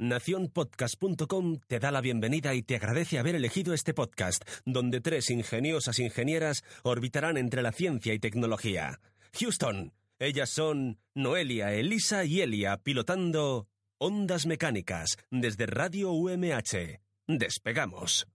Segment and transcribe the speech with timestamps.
[0.00, 5.98] Naciónpodcast.com te da la bienvenida y te agradece haber elegido este podcast, donde tres ingeniosas
[5.98, 8.98] ingenieras orbitarán entre la ciencia y tecnología.
[9.38, 13.68] Houston, ellas son Noelia, Elisa y Elia, pilotando
[13.98, 17.02] Ondas Mecánicas desde Radio UMH.
[17.26, 18.26] Despegamos.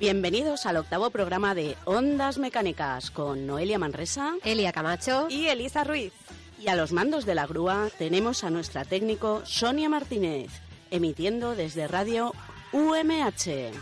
[0.00, 6.12] Bienvenidos al octavo programa de Ondas Mecánicas con Noelia Manresa, Elia Camacho y Elisa Ruiz.
[6.56, 10.52] Y a los mandos de la grúa tenemos a nuestra técnico Sonia Martínez,
[10.92, 12.32] emitiendo desde Radio
[12.72, 13.72] UMH.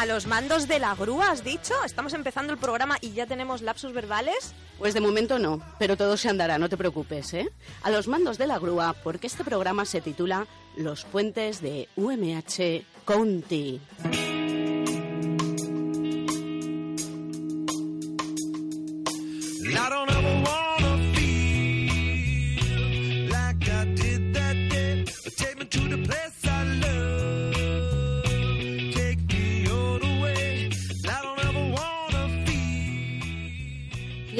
[0.00, 1.74] A los mandos de la grúa, has dicho.
[1.84, 4.54] Estamos empezando el programa y ya tenemos lapsus verbales.
[4.78, 7.50] Pues de momento no, pero todo se andará, no te preocupes, ¿eh?
[7.82, 12.82] A los mandos de la grúa, porque este programa se titula Los puentes de UMH
[13.04, 13.78] County.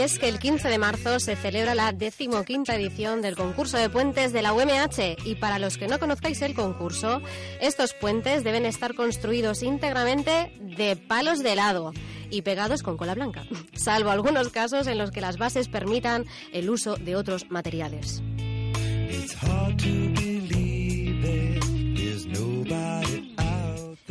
[0.00, 3.90] Y es que el 15 de marzo se celebra la decimoquinta edición del concurso de
[3.90, 7.20] puentes de la UMH y para los que no conozcáis el concurso,
[7.60, 11.92] estos puentes deben estar construidos íntegramente de palos de helado
[12.30, 16.24] y pegados con cola blanca, salvo algunos casos en los que las bases permitan
[16.54, 18.22] el uso de otros materiales.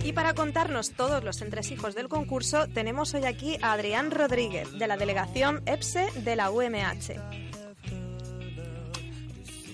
[0.09, 4.87] Y para contarnos todos los entresijos del concurso, tenemos hoy aquí a Adrián Rodríguez, de
[4.87, 7.13] la delegación EPSE de la UMH.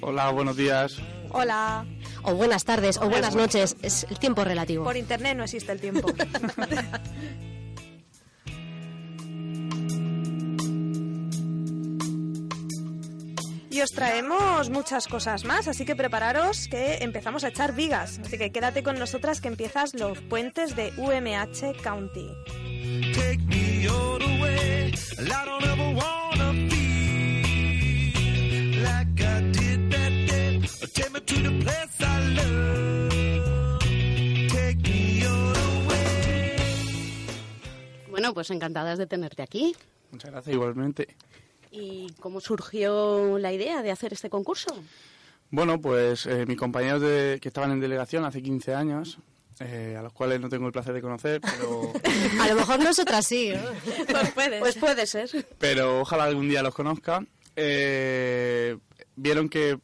[0.01, 0.97] Hola, buenos días.
[1.29, 1.85] Hola.
[2.23, 4.83] O buenas tardes, o buenas noches, es el tiempo relativo.
[4.83, 6.05] Por internet no existe el tiempo.
[13.75, 18.21] Y os traemos muchas cosas más, así que prepararos que empezamos a echar vigas.
[18.23, 22.29] Así que quédate con nosotras que empiezas los puentes de UMH County.
[38.09, 39.75] Bueno, pues encantadas de tenerte aquí.
[40.11, 41.09] Muchas gracias, igualmente.
[41.75, 44.73] ¿Y cómo surgió la idea de hacer este concurso?
[45.51, 49.19] Bueno, pues eh, mis compañeros de, que estaban en delegación hace 15 años,
[49.59, 51.93] eh, a los cuales no tengo el placer de conocer, pero...
[52.41, 53.53] a lo mejor nosotras sí.
[54.09, 54.59] pues, puede.
[54.59, 55.29] pues puede ser.
[55.57, 57.25] Pero ojalá algún día los conozca.
[57.55, 58.77] Eh,
[59.15, 59.77] vieron que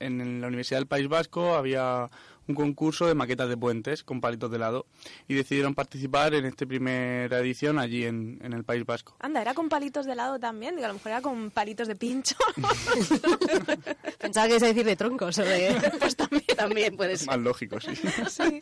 [0.00, 2.10] en la Universidad del País Vasco había
[2.46, 4.86] un concurso de maquetas de puentes con palitos de lado
[5.28, 9.16] y decidieron participar en esta primera edición allí en, en el País Vasco.
[9.20, 10.76] Anda, ¿era con palitos de lado también?
[10.76, 12.36] Digo, a lo mejor era con palitos de pincho.
[14.18, 15.74] Pensaba que ibas a decir de troncos o de...
[15.98, 17.28] Pues también, también puede ser.
[17.28, 17.94] Más lógico, sí.
[18.28, 18.60] Sí.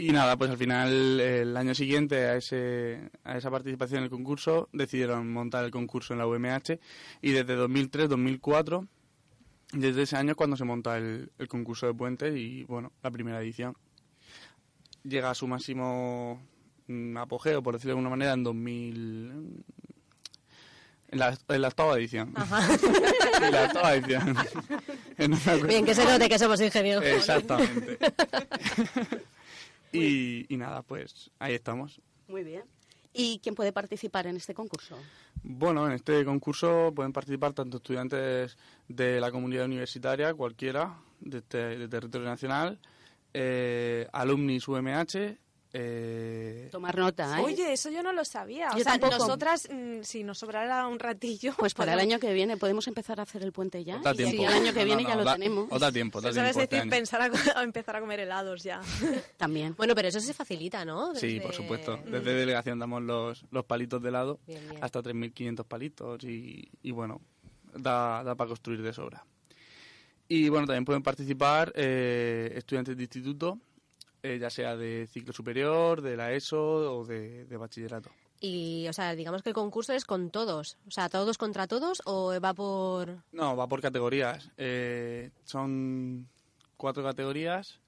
[0.00, 4.10] Y nada, pues al final, el año siguiente a, ese, a esa participación en el
[4.10, 6.78] concurso, decidieron montar el concurso en la UMH
[7.20, 8.88] y desde 2003-2004
[9.72, 13.10] desde ese año es cuando se monta el, el, concurso de puentes y, bueno, la
[13.10, 13.76] primera edición.
[15.04, 16.42] Llega a su máximo
[16.86, 19.64] mm, apogeo, por decirlo de alguna manera, en 2000...
[21.12, 22.32] En la, en la octava edición.
[22.36, 22.72] Ajá.
[23.42, 24.36] en la octava edición.
[25.66, 27.04] Bien, que se note que somos ingenieros.
[27.04, 27.98] Exactamente.
[29.92, 32.00] y, y nada, pues ahí estamos.
[32.28, 32.62] Muy bien.
[33.12, 34.96] ¿Y quién puede participar en este concurso?
[35.42, 38.56] Bueno, en este concurso pueden participar tanto estudiantes
[38.88, 42.78] de la comunidad universitaria, cualquiera, de, este, de territorio nacional,
[43.34, 45.36] eh, alumnis UMH,
[45.72, 47.44] Eh, Tomar nota, ¿eh?
[47.44, 48.70] Oye, eso yo no lo sabía.
[48.72, 49.18] Yo o sea, tampoco.
[49.18, 51.54] nosotras, mm, si nos sobrara un ratillo...
[51.58, 54.00] Pues para el año que viene podemos empezar a hacer el puente ya.
[54.14, 54.42] tiempo.
[54.42, 55.68] el año que No, viene no, ya lo da- tenemos.
[55.70, 58.62] Os da tiempo, da ¿Sabes tiempo este decir, pensar a, a empezar a comer helados
[58.64, 58.80] ya.
[59.36, 59.74] También.
[59.76, 61.14] Bueno, pero eso se facilita, ¿no?
[61.14, 61.98] Sí, por supuesto.
[62.04, 64.82] Desde delegación damos los, los palitos de helado, Bien, bien.
[64.82, 67.20] hasta 3.500 palitos y, y bueno,
[67.74, 69.24] da, da para construir de sobra.
[70.28, 73.58] Y bueno, también pueden participar eh, estudiantes de instituto,
[74.22, 78.10] eh, ya sea de ciclo superior, de la ESO o de, de bachillerato.
[78.40, 80.78] Y, o sea, digamos que el concurso es con todos.
[80.86, 83.18] O sea, todos contra todos o va por...
[83.32, 84.50] No, va por categorías.
[84.56, 86.26] Eh, son
[86.78, 87.80] cuatro categorías,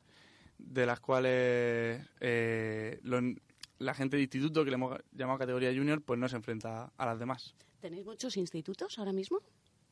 [0.59, 3.35] de las cuales eh, lo-
[3.79, 7.07] la gente de instituto, que le hemos llamado categoría junior, pues no se enfrenta a
[7.07, 7.55] las demás.
[7.81, 9.41] ¿Tenéis muchos institutos ahora mismo?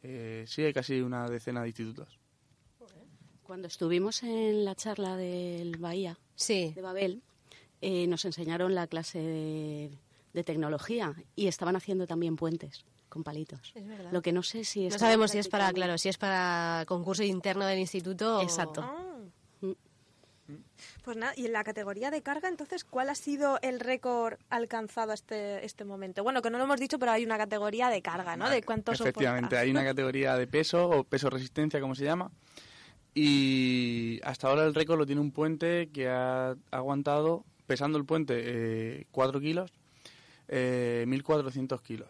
[0.02, 2.18] Eh, sí, hay casi una decena de institutos.
[3.42, 6.72] Cuando estuvimos en la charla del Bahía Sí.
[6.74, 7.22] de Babel,
[7.82, 9.90] eh, nos enseñaron la clase de,
[10.32, 13.72] de tecnología y estaban haciendo también puentes con palitos.
[13.74, 14.10] Es verdad.
[14.12, 16.84] Lo que no sé si No estaban sabemos si es para, claro, si es para
[16.86, 18.82] concurso interno del instituto o- Exacto.
[18.84, 19.16] Ah.
[19.62, 19.72] Mm.
[21.04, 25.12] Pues nada, y en la categoría de carga, entonces, ¿cuál ha sido el récord alcanzado
[25.12, 26.22] este, este momento?
[26.24, 28.48] Bueno, que no lo hemos dicho, pero hay una categoría de carga, ¿no?
[28.50, 29.60] De cuánto Efectivamente, soporta.
[29.60, 32.30] hay una categoría de peso o peso resistencia, como se llama.
[33.22, 39.06] Y hasta ahora el récord lo tiene un puente que ha aguantado, pesando el puente,
[39.10, 39.70] 4 kilos,
[40.48, 42.08] eh, 1.400 kilos.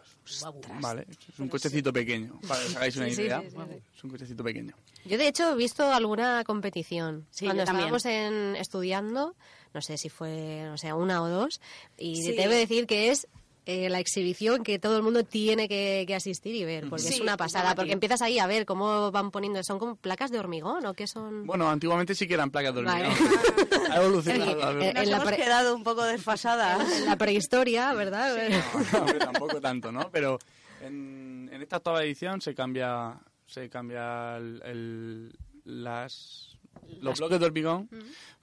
[0.79, 3.41] Vale, es un cochecito pequeño, para que os hagáis una Sí, idea.
[3.41, 3.81] sí, sí, sí.
[3.97, 4.73] Es un cochecito pequeño.
[5.03, 7.27] Yo, de hecho, he visto alguna competición.
[7.29, 9.35] Sí, Cuando estábamos en, estudiando,
[9.73, 11.59] no sé si fue, no sé, una o dos,
[11.97, 12.31] y Sí.
[12.37, 13.27] debo decir que es
[13.65, 17.19] eh, la exhibición que todo el mundo tiene que, que asistir y ver, porque es
[17.19, 20.85] una pasada, porque empiezas ahí a ver cómo van poniendo, son como placas de hormigón
[20.85, 21.45] o qué son...
[21.45, 23.07] Bueno, antiguamente sí que eran placas de Vale.
[23.07, 23.91] hormigón.
[23.91, 24.55] ha evolucionado.
[24.73, 26.91] Nos en hemos quedado un poco desfasadas.
[26.99, 28.35] En la prehistoria, ¿verdad?
[28.93, 30.09] No, hombre, tampoco tanto, ¿no?
[30.11, 30.39] Pero
[30.81, 36.57] en, en esta octava edición se cambia, se cambia el- el- las,
[36.99, 37.89] los bloques de hormigón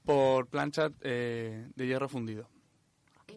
[0.05, 2.49] por planchas eh, de hierro fundido.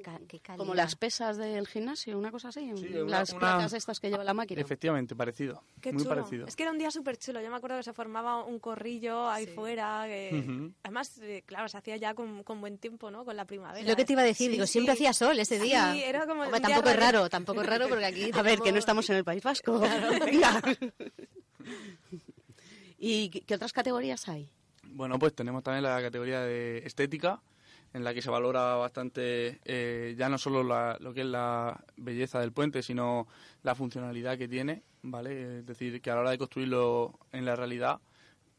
[0.02, 0.58] Qué ca- qué calidad.
[0.58, 2.72] Como las pesas del gimnasio, una cosa así.
[2.76, 4.62] Sí, una- las una- placas estas que lleva la máquina.
[4.62, 5.64] Efectivamente, parecido.
[5.82, 6.16] Qué muy chulo.
[6.16, 6.48] parecido.
[6.48, 7.42] Es que era un día súper chulo.
[7.42, 10.04] Yo me acuerdo que se formaba un corrillo ahí fuera.
[10.08, 10.72] que-.
[10.84, 13.26] Además, eh, claro, se hacía ya con, con buen tiempo, ¿no?
[13.26, 13.88] Con la primavera.
[13.88, 14.74] Lo que te iba a decir, Sí, digo, sí.
[14.74, 15.94] siempre hacía sol ese día.
[15.94, 17.30] Sí, era como Hombre, un día tampoco es raro.
[17.30, 18.32] tampoco es raro porque aquí...
[18.34, 19.82] A ver, que no estamos en el País Vasco.
[22.98, 24.50] ¿Y qué- qué otras categorías hay?
[24.84, 27.42] Bueno, pues tenemos también la categoría de estética,
[27.94, 31.84] en la que se valora bastante eh, ya no solo la- lo que es la
[31.98, 33.28] belleza del puente, sino
[33.64, 35.60] la funcionalidad que tiene, ¿vale?
[35.60, 38.00] Es decir, que a la hora de construirlo en la realidad,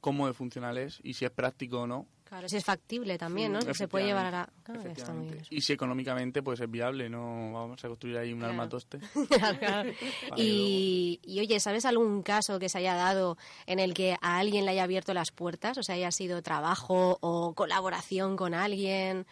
[0.01, 2.07] cómo de funcional es y si es práctico o no.
[2.33, 3.59] Claro, si es factible también, ¿no?
[3.61, 4.49] Mm, Que se puede llevar a la...
[4.63, 5.45] Claro, está muy bien.
[5.51, 8.55] Y si económicamente pues es viable, no vamos a construir ahí un Claro.
[8.55, 9.01] armatoste.
[9.59, 9.91] Claro,
[10.37, 13.37] y, y, oye, ¿sabes algún caso que se haya dado
[13.67, 15.77] en el que a alguien le haya abierto las puertas?
[15.77, 19.27] O sea, haya sido trabajo o colaboración con alguien.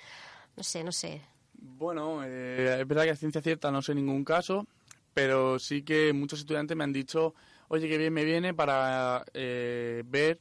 [0.59, 1.23] No sé, no sé.
[1.55, 4.67] Bueno, eh, es verdad que a ciencia cierta no sé ningún caso,
[5.15, 7.35] pero sí que muchos estudiantes me han dicho,
[7.69, 10.39] oye, qué bien me viene para eh, ver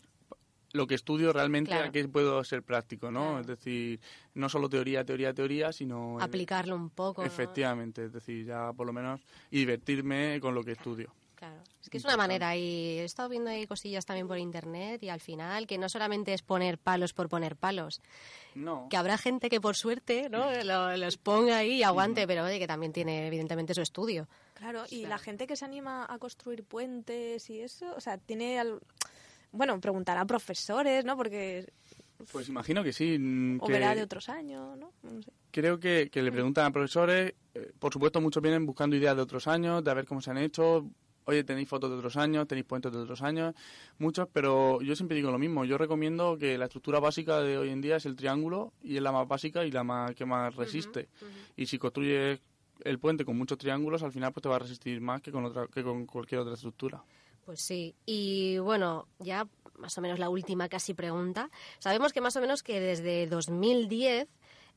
[0.74, 1.90] lo que estudio realmente Claro.
[1.90, 3.22] a qué puedo ser práctico, ¿no?
[3.26, 3.40] Claro.
[3.42, 4.00] Es decir,
[4.36, 6.20] no solo teoría, teoría, teoría, sino...
[6.20, 7.22] Aplicarlo un poco.
[7.22, 7.28] ¿no?
[7.28, 9.20] Efectivamente, es decir, ya por lo menos
[9.52, 11.14] y divertirme con lo que estudio.
[11.36, 11.62] Claro.
[11.82, 15.08] Es que es una manera y he estado viendo ahí cosillas también por internet y
[15.08, 18.02] al final que no solamente es poner palos por poner palos,
[18.56, 18.88] No.
[18.90, 20.50] que habrá gente que por suerte ¿no?
[20.66, 24.28] Lo- los ponga ahí y aguante, pero oye, que también tiene evidentemente su estudio.
[24.54, 28.60] Claro, y la gente que se anima a construir puentes y eso, o sea, tiene...
[28.60, 28.82] al-
[29.52, 31.16] Bueno, preguntará a profesores, ¿no?
[31.18, 31.72] Porque...
[32.32, 33.18] Pues imagino que sí.
[33.18, 34.92] mm, O que- verá de otros años, ¿no?
[35.04, 35.32] No sé.
[35.52, 39.22] creo que, que le preguntan a profesores, eh, por supuesto muchos vienen buscando ideas de
[39.22, 40.86] otros años, de a ver cómo se han hecho,
[41.26, 43.56] oye, tenéis fotos de otros años, tenéis puentes de otros años,
[43.98, 47.70] muchos, pero yo siempre digo lo mismo, yo recomiendo que la estructura básica de hoy
[47.70, 50.56] en día es el triángulo y es la más básica y la más que más
[50.56, 51.08] resiste.
[51.56, 52.42] Y si construyes
[52.84, 55.46] el puente con muchos triángulos, al final pues te va a resistir más que con
[55.46, 57.02] otra que con cualquier otra estructura.
[57.50, 59.48] Pues sí, y bueno, ya
[59.80, 61.50] más o menos la última casi pregunta.
[61.80, 64.28] Sabemos que más o menos que desde 2010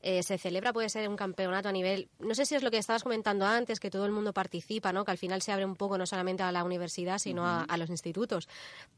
[0.01, 2.79] eh, se celebra, puede ser un campeonato a nivel, no sé si es lo que
[2.79, 5.05] estabas comentando antes, que todo el mundo participa, ¿no?
[5.05, 7.77] que al final se abre un poco no solamente a la universidad, sino a, a
[7.77, 8.49] los institutos.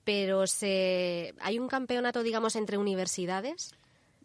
[0.05, 3.75] Pero se, hay un campeonato, digamos, entre universidades.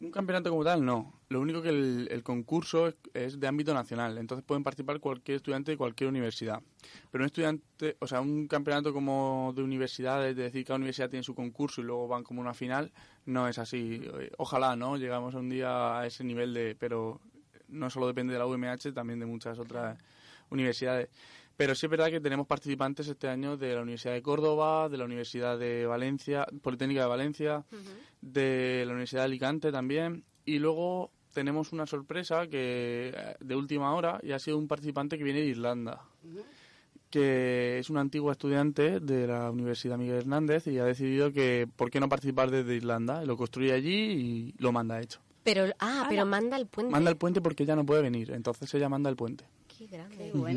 [0.00, 1.12] Un campeonato como tal, no.
[1.28, 5.36] Lo único que el, el concurso es, es de ámbito nacional, entonces pueden participar cualquier
[5.36, 6.62] estudiante de cualquier universidad.
[7.10, 11.22] Pero un estudiante, o sea, un campeonato como de universidades, de decir, cada universidad tiene
[11.22, 12.92] su concurso y luego van como una final,
[13.26, 14.00] no es así.
[14.20, 14.96] Eh, Ojalá, ¿no?
[14.96, 16.74] Llegamos un día a ese nivel de...
[16.78, 17.20] Pero
[17.68, 19.98] no solo depende de la UMH, también de muchas otras
[20.48, 21.10] universidades.
[21.60, 24.96] Pero sí es verdad que tenemos participantes este año de la Universidad de Córdoba, de
[24.96, 27.66] la Universidad de Valencia, Politécnica de Valencia,
[28.22, 30.24] de la Universidad de Alicante también.
[30.46, 35.18] Y luego tenemos una sorpresa que eh, de última hora y ha sido un participante
[35.18, 36.00] que viene de Irlanda.
[37.10, 41.90] que es una antigua estudiante de la Universidad Miguel Hernández y ha decidido que por
[41.90, 43.22] qué no participar desde Irlanda.
[43.26, 45.20] Lo construye allí y lo manda hecho.
[45.42, 46.90] Pero, ah, pero manda el puente.
[46.90, 49.44] Manda el puente porque ella no puede venir, entonces ella manda el puente.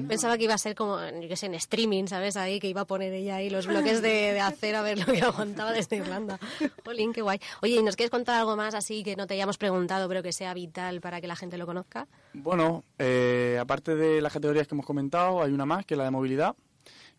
[0.08, 2.38] Pensaba que iba a ser como, yo qué sé, en streaming, ¿sabes?
[2.38, 5.06] Ahí, que iba a poner ella ahí los bloques de, de acero a ver lo
[5.06, 6.40] que aguantaba desde Irlanda.
[6.86, 7.40] Jolín, qué guay.
[7.62, 10.34] Oye, ¿y nos quieres contar algo más así que no te hayamos preguntado, pero que
[10.34, 12.08] sea vital para que la gente lo conozca?
[12.34, 16.06] Bueno, eh, aparte de las categorías que hemos comentado, hay una más, que es la
[16.06, 16.56] de movilidad,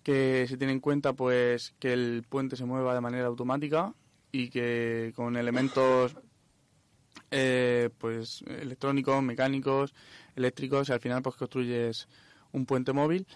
[0.03, 3.95] que se tiene en cuenta pues que el puente se mueva de manera automática
[4.31, 6.17] y que con elementos
[7.31, 9.95] eh, pues electrónicos, mecánicos,
[10.37, 12.09] eléctricos y al final pues construyes
[12.53, 13.27] un puente móvil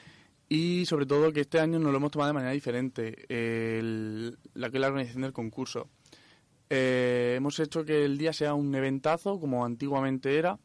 [0.48, 4.70] y sobre todo que este año nos lo hemos tomado de manera diferente, el- la
[4.70, 5.88] que es la organización del concurso.
[6.70, 10.58] Eh, hemos hecho que el día sea un eventazo como antiguamente era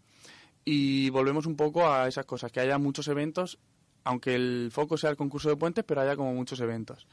[0.65, 3.57] y volvemos un poco a esas cosas, que haya muchos eventos,
[4.05, 7.07] aunque el foco sea el concurso de puentes, pero haya como muchos eventos.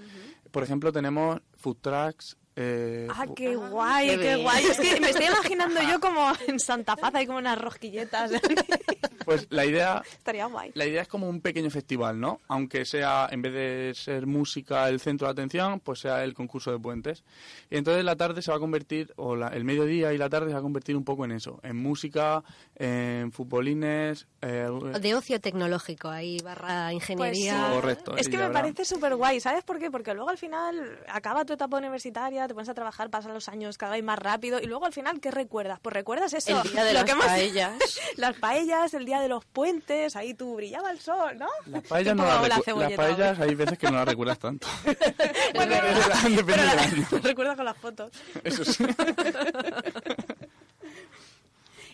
[0.50, 2.36] Por ejemplo, tenemos food trucks.
[2.56, 4.64] eh, Ah, qué guay, qué guay.
[4.64, 8.32] Es que me estoy imaginando yo como en Santa Paz, hay como unas rosquilletas.
[9.30, 10.72] Pues la idea Estaría guay.
[10.74, 12.40] La idea es como un pequeño festival, ¿no?
[12.48, 16.72] Aunque sea, en vez de ser música el centro de atención, pues sea el concurso
[16.72, 17.22] de puentes.
[17.70, 20.48] Y entonces la tarde se va a convertir, o la- el mediodía y la tarde
[20.48, 22.42] se va a convertir un poco en eso, en música,
[22.76, 24.26] en futbolines.
[24.42, 24.66] eh,
[25.00, 27.66] De ocio tecnológico, ahí barra ingeniería.
[27.68, 27.74] Pues.
[27.80, 28.16] Correcto.
[28.16, 29.90] Es que me habrá- parece súper guay, ¿sabes por qué?
[29.90, 33.78] Porque luego al final acaba tu etapa universitaria, te pones a trabajar, pasan los años
[33.78, 35.78] cada vez más rápido y luego al final, ¿qué recuerdas?
[35.80, 36.62] Pues recuerdas eso.
[36.62, 37.74] El día de lo las que hemos- paellas.
[38.16, 41.46] las paellas, el día de los puentes, ahí tú brillaba el sol, ¿no?
[41.66, 44.66] Las paellas, no la recu- las paellas hay veces que no las recuerdas tanto.
[45.54, 47.06] Bueno, Depende pero del la- año.
[47.22, 48.12] recuerda con las fotos.
[48.44, 48.84] Eso sí.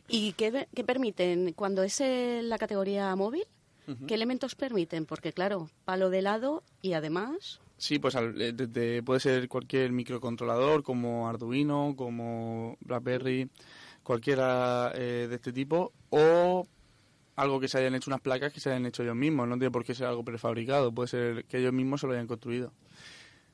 [0.09, 3.45] ¿Y qué, qué permiten cuando es la categoría móvil?
[4.09, 5.07] ¿Qué elementos permiten?
[5.07, 7.61] Porque claro, palo de lado y además...
[7.79, 13.49] Sí, pues al- eh, desde- puede ser cualquier microcontrolador como Arduino, como BlackBerry,
[14.03, 16.67] cualquiera eh, de este tipo, o
[17.37, 19.47] algo que se hayan hecho unas placas que se hayan hecho ellos mismos.
[19.47, 22.27] No tiene por qué ser algo prefabricado, puede ser que ellos mismos se lo hayan
[22.27, 22.73] construido.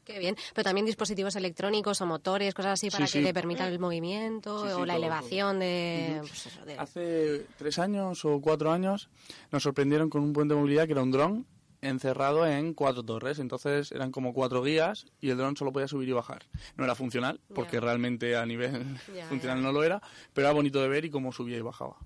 [0.05, 0.35] Qué bien.
[0.53, 3.25] Pero también dispositivos electrónicos o motores, cosas así para Sí, que sí.
[3.25, 7.47] te permitan el movimiento Sí, sí, o la todo, elevación de, pues eso, de- Hace
[7.57, 9.11] tres años o cuatro años
[9.53, 11.47] nos sorprendieron con un puente de movilidad que era un dron
[11.83, 13.39] encerrado en cuatro torres.
[13.39, 16.43] Entonces eran como cuatro guías y el dron solo podía subir y bajar.
[16.77, 18.85] No era funcional, porque realmente a nivel
[19.29, 21.97] funcional no lo era, pero era bonito de ver y cómo subía y bajaba.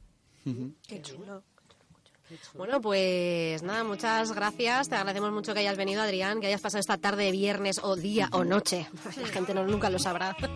[0.87, 1.43] Qué chulo.
[2.55, 4.89] Bueno, pues nada, muchas gracias.
[4.89, 7.97] Te agradecemos mucho que hayas venido, Adrián, que hayas pasado esta tarde de viernes o
[7.97, 8.87] día o noche.
[9.21, 10.37] La gente no, nunca lo sabrá.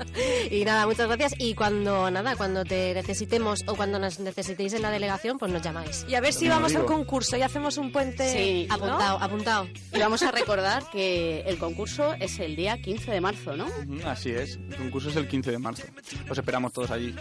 [0.50, 1.34] Y nada, muchas gracias.
[1.38, 5.62] Y cuando nada, cuando te necesitemos o cuando nos necesitéis en la delegación, pues nos
[5.62, 6.04] llamáis.
[6.08, 8.30] Y a ver si Como vamos al concurso y hacemos un puente.
[8.32, 8.74] Sí, ¿no?
[8.74, 9.68] Apuntado, apuntado.
[9.92, 13.66] Y vamos a recordar que el concurso es el día 15 de marzo, ¿no?
[14.04, 15.82] Así es, el concurso es el 15 de marzo.
[16.26, 17.14] Los esperamos todos allí.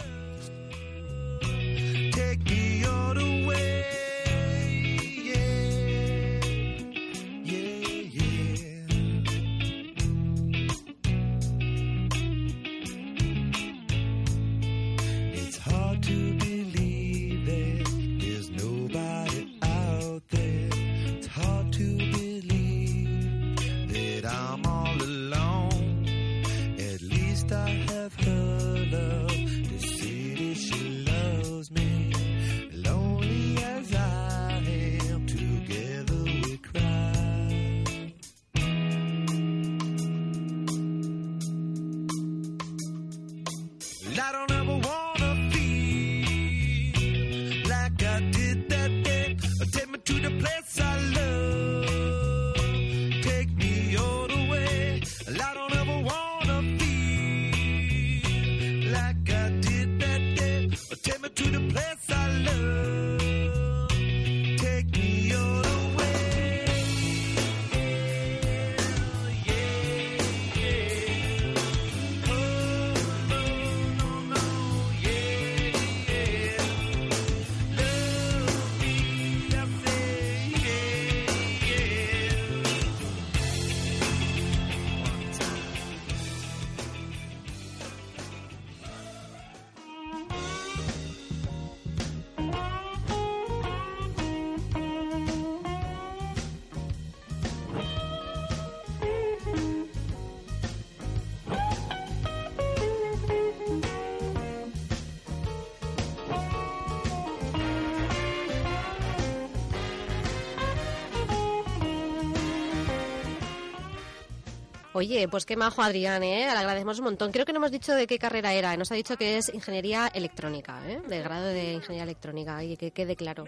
[115.00, 116.44] Oye, pues qué majo Adrián, ¿eh?
[116.44, 117.32] Le agradecemos un montón.
[117.32, 118.76] Creo que no hemos dicho de qué carrera era.
[118.76, 121.00] Nos ha dicho que es ingeniería electrónica, ¿eh?
[121.08, 123.46] De grado de ingeniería electrónica, y que quede claro.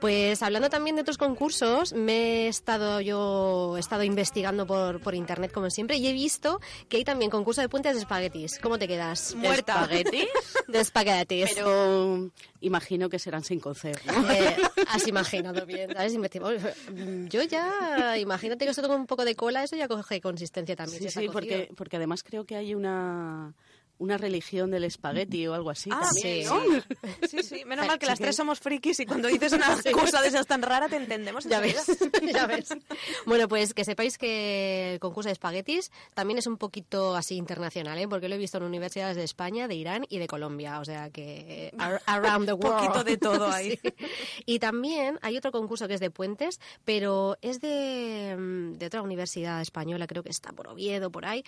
[0.00, 5.16] Pues hablando también de otros concursos, me he estado yo he estado investigando por, por
[5.16, 8.60] internet como siempre y he visto que hay también concurso de puentes de espaguetis.
[8.60, 9.34] ¿Cómo te quedas?
[9.34, 9.82] Muerta.
[9.82, 10.28] ¿Espaguetis?
[10.68, 11.50] De espaguetis.
[11.52, 12.30] Pero
[12.60, 14.30] imagino que serán sin cocer, ¿no?
[14.30, 14.56] Eh,
[14.88, 16.12] has imaginado bien, ¿sabes?
[17.28, 20.91] Yo ya, imagínate que esto con un poco de cola, eso ya coge consistencia también.
[20.98, 23.54] Sí, sí, porque, porque además creo que hay una,
[24.02, 25.90] una religión del espagueti o algo así.
[25.92, 26.52] Ah, también, sí.
[26.52, 27.28] ¿no?
[27.28, 27.64] Sí, sí.
[27.66, 30.60] Menos mal que las tres somos frikis y cuando dices una cosa de esas tan
[30.62, 31.44] rara te entendemos.
[31.44, 31.86] Ya ves,
[32.34, 32.68] ya ves.
[33.26, 37.98] Bueno, pues que sepáis que el concurso de espaguetis también es un poquito así internacional,
[37.98, 38.08] ¿eh?
[38.08, 41.10] porque lo he visto en universidades de España, de Irán y de Colombia, o sea
[41.10, 42.78] que eh, ar- around the Un world.
[42.86, 43.78] poquito de todo ahí.
[43.82, 43.94] Sí.
[44.46, 49.02] Y también hay otro concurso que es de puentes, pero es de, mm, de otra
[49.02, 51.44] universidad española, creo que está por Oviedo, por ahí,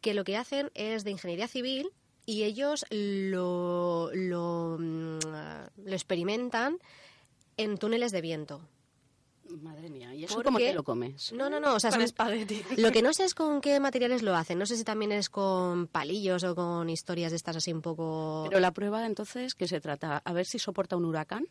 [0.00, 1.90] que lo que hacen es de ingeniería civil
[2.28, 5.18] y ellos lo, lo, mm,
[5.82, 6.76] lo experimentan
[7.56, 8.60] en túneles de viento.
[9.62, 11.32] Madre mía, ¿y eso Porque- cómo te lo comes?
[11.32, 11.74] No, no, no.
[11.74, 12.62] O sea, son- espagueti.
[12.76, 14.58] Lo que no sé es con qué materiales lo hacen.
[14.58, 18.44] No sé si también es con palillos o con historias de estas así un poco...
[18.46, 20.18] Pero la prueba entonces, ¿qué se trata?
[20.22, 21.46] A ver si soporta un huracán.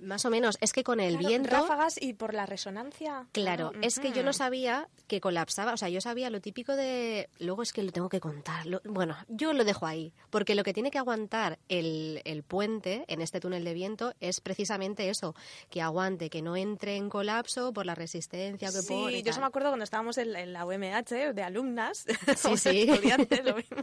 [0.00, 0.56] Más o menos.
[0.60, 1.50] Es que con el Claro, viento...
[1.50, 3.26] Ráfagas y por la resonancia.
[3.32, 7.28] Claro, es que yo no sabía que colapsaba, o sea, yo sabía lo típico de...
[7.38, 8.64] Luego es que lo tengo que contar.
[8.66, 13.04] lo- Bueno, yo lo dejo ahí, porque lo que tiene que aguantar el, el puente
[13.08, 15.34] en este túnel de viento es precisamente eso,
[15.68, 19.18] que aguante, que no entre en colapso por la resistencia que Sí, pone.
[19.18, 22.82] y yo se me acuerdo cuando estábamos en, en la UMH de alumnas, Sí, sí.
[22.88, 23.78] estudiantes, lo mismo.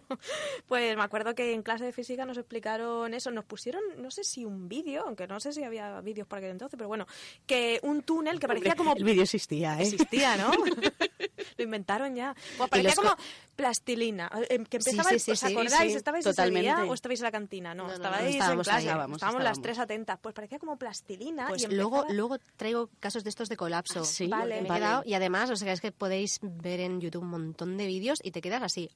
[0.67, 4.23] Pues me acuerdo que en clase de física nos explicaron eso, nos pusieron, no sé
[4.23, 7.05] si un vídeo, aunque no sé si había vídeos por aquel entonces, pero bueno,
[7.45, 9.83] que un túnel que parecía como El vídeo existía, ¿eh?
[9.83, 10.51] existía, ¿no?
[11.57, 12.35] Lo inventaron ya.
[12.57, 13.17] Bueno, parecía como co-
[13.57, 14.31] plastilina.
[14.49, 15.91] eh, Que Sí, empezaba, sí, el- sí, ¿os sí, acordáis?
[15.91, 16.69] sí, ¿Estabais totalmente.
[16.69, 17.75] ese día o estabais en la cantina?
[17.75, 18.77] No, No, no, no, estabais estábamos en clase.
[18.79, 18.85] ahí.
[18.87, 20.19] Estábamos, estábamos las tres atentas.
[20.21, 21.47] Pues parecía como plastilina.
[21.49, 23.99] Pues y luego, empezaba- luego traigo casos de estos de colapso.
[24.01, 24.61] Ah, sí, Vale.
[24.61, 24.79] Me he vale.
[24.79, 28.19] quedado- y además, o sea, es que podéis ver en YouTube un montón de vídeos
[28.23, 28.89] y te quedas así.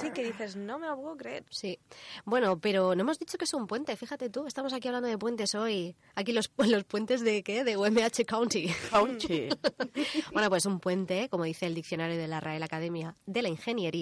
[0.00, 1.44] Sí, que dices, no me lo puedo creer.
[1.50, 1.78] Sí.
[2.24, 3.94] Bueno, pero no hemos dicho que es un puente.
[3.96, 5.94] Fíjate tú, estamos aquí hablando de puentes hoy.
[6.14, 7.62] Aquí los, los puentes de qué?
[7.62, 8.68] De UMH County.
[8.68, 9.48] Fauci.
[10.32, 13.97] bueno, pues un puente, como dice el diccionario de la Real Academia de la Ingeniería,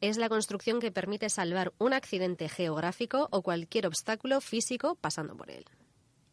[0.00, 5.50] es la construcción que permite salvar un accidente geográfico o cualquier obstáculo físico pasando por
[5.50, 5.64] él.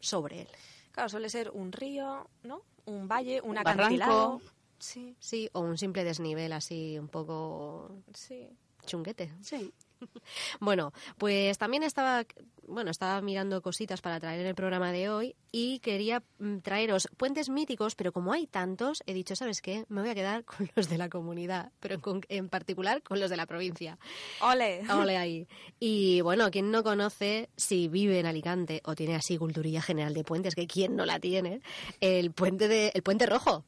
[0.00, 0.48] Sobre él.
[0.92, 2.62] Claro, suele ser un río, ¿no?
[2.84, 4.40] Un valle, un Un acantilado.
[4.78, 8.48] Sí, Sí, o un simple desnivel así un poco sí.
[8.84, 9.32] chunguete.
[9.40, 9.72] Sí.
[10.60, 12.24] Bueno, pues también estaba,
[12.66, 17.08] bueno, estaba mirando cositas para traer en el programa de hoy y quería mm, traeros
[17.16, 19.84] puentes míticos, pero como hay tantos, he dicho, ¿sabes qué?
[19.88, 23.30] Me voy a quedar con los de la comunidad, pero en, en particular con los
[23.30, 23.98] de la provincia.
[24.40, 24.82] Ole.
[24.90, 25.46] Ole ahí.
[25.80, 30.24] Y bueno, quien no conoce, si vive en Alicante o tiene así culturilla general de
[30.24, 31.60] puentes, que quien no la tiene,
[32.00, 33.64] el puente de, el puente rojo.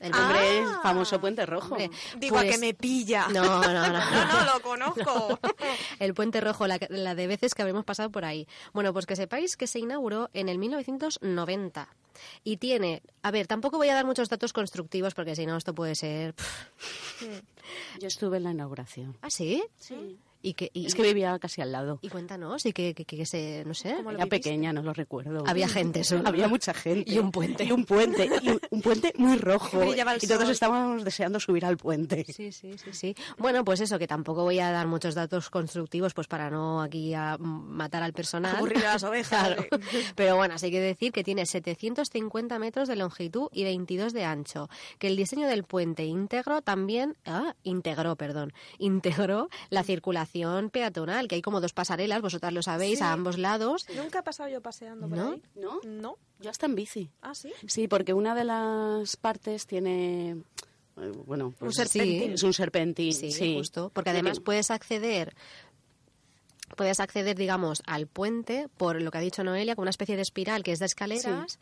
[0.00, 0.80] El Ah.
[0.82, 1.74] Famoso Puente Rojo.
[1.74, 3.26] Hombre, Digo, a pues- que me pilla.
[3.32, 3.88] No, no, no.
[3.92, 5.38] no, no, lo conozco.
[6.00, 8.48] El puente rojo, la, la de veces que habremos pasado por ahí.
[8.72, 11.88] Bueno, pues que sepáis que se inauguró en el 1990
[12.44, 15.74] y tiene, a ver, tampoco voy a dar muchos datos constructivos porque si no esto
[15.74, 16.34] puede ser...
[18.00, 19.16] Yo estuve en la inauguración.
[19.22, 19.62] ¿Ah, sí?
[19.76, 20.18] Sí.
[20.42, 21.98] Y que y, Es que vivía casi al lado.
[22.02, 24.48] y cuéntanos, y que, que, que se, no sé, ¿Cómo lo Era viviste?
[24.50, 25.44] pequeña, no lo recuerdo.
[25.46, 26.26] había gente solo.
[26.26, 27.10] Había mucha gente.
[27.12, 27.64] Y un puente.
[27.64, 28.30] Y un puente.
[28.42, 29.82] Y un, un puente muy rojo.
[29.84, 30.50] Y todos sol.
[30.50, 32.24] estábamos deseando subir al puente.
[32.32, 33.14] Sí, sí, sí, sí.
[33.36, 37.12] Bueno, pues eso, que tampoco voy a dar muchos datos constructivos pues para no aquí
[37.12, 38.56] a matar al personal.
[38.56, 39.46] Aburrir a las ovejas.
[39.54, 39.66] Claro.
[40.14, 44.70] Pero bueno, así que decir que tiene 750 metros de longitud y 22 de ancho.
[44.98, 50.29] Que el diseño del puente íntegro también, ah, integró, perdón, integró la circulación
[50.70, 53.04] peatonal, que hay como dos pasarelas, vosotras lo sabéis, Sí.
[53.04, 53.86] a ambos lados.
[53.96, 55.32] Nunca he pasado yo paseando por ¿No?
[55.32, 55.42] ahí.
[55.56, 55.80] ¿No?
[55.84, 56.16] No.
[56.40, 57.10] Yo hasta en bici.
[57.22, 57.52] Ah, sí.
[57.66, 60.30] Sí, porque una de las partes tiene...
[61.00, 62.32] eh, Bueno, pues Un serpentín.
[62.32, 63.54] Es un serpentín, Sí, sí.
[63.56, 63.90] justo.
[63.94, 65.34] Porque además puedes acceder
[66.76, 70.22] puedes acceder, digamos, al puente por lo que ha dicho Noelia, con una especie de
[70.22, 71.58] espiral que es de escaleras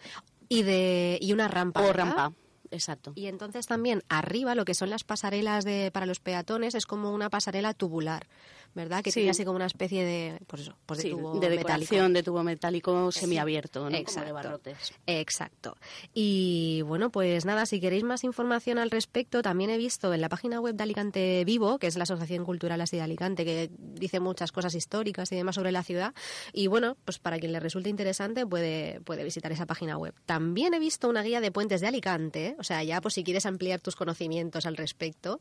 [0.49, 1.81] y de y una rampa.
[1.81, 2.05] O ¿verdad?
[2.05, 2.33] rampa,
[2.71, 3.13] exacto.
[3.15, 7.11] Y entonces también arriba lo que son las pasarelas de, para los peatones es como
[7.11, 8.27] una pasarela tubular,
[8.75, 9.03] ¿verdad?
[9.03, 9.21] Que Sí.
[9.21, 12.09] tiene así como una especie de, pues eso, pues de Sí, tubo de metálico.
[12.09, 13.87] de tubo metálico semiabierto, ¿no?
[13.87, 14.27] Como Exacto.
[14.27, 14.93] de barrotes.
[15.07, 15.77] Exacto.
[16.15, 20.29] Y bueno, pues nada, si queréis más información al respecto, también he visto en la
[20.29, 24.21] página web de Alicante Vivo, que es la Asociación Cultural así de Alicante, que dice
[24.21, 26.15] muchas cosas históricas y demás sobre la ciudad.
[26.53, 30.15] Y bueno, pues para quien le resulte interesante puede, puede visitar esa página web.
[30.27, 33.47] También he visto una guía de puentes de Alicante, o sea, ya pues si quieres
[33.47, 35.39] ampliar tus conocimientos al respecto,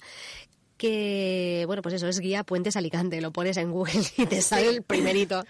[0.77, 4.69] que, bueno, pues eso es guía Puentes Alicante, lo pones en Google y te sale
[4.69, 5.43] el primerito.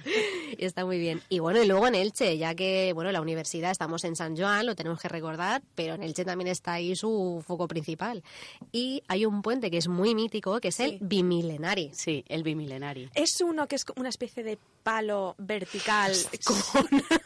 [0.57, 1.21] Y está muy bien.
[1.29, 4.65] Y bueno, y luego en Elche, ya que, bueno, la universidad estamos en San Joan,
[4.65, 8.23] lo tenemos que recordar, pero en Elche también está ahí su foco principal.
[8.71, 10.97] Y hay un puente que es muy mítico, que es el.
[11.01, 11.91] Bimilenari.
[11.93, 13.09] Sí, el bimilenari.
[13.13, 16.13] Es uno que es una especie de palo vertical
[16.45, 16.55] con,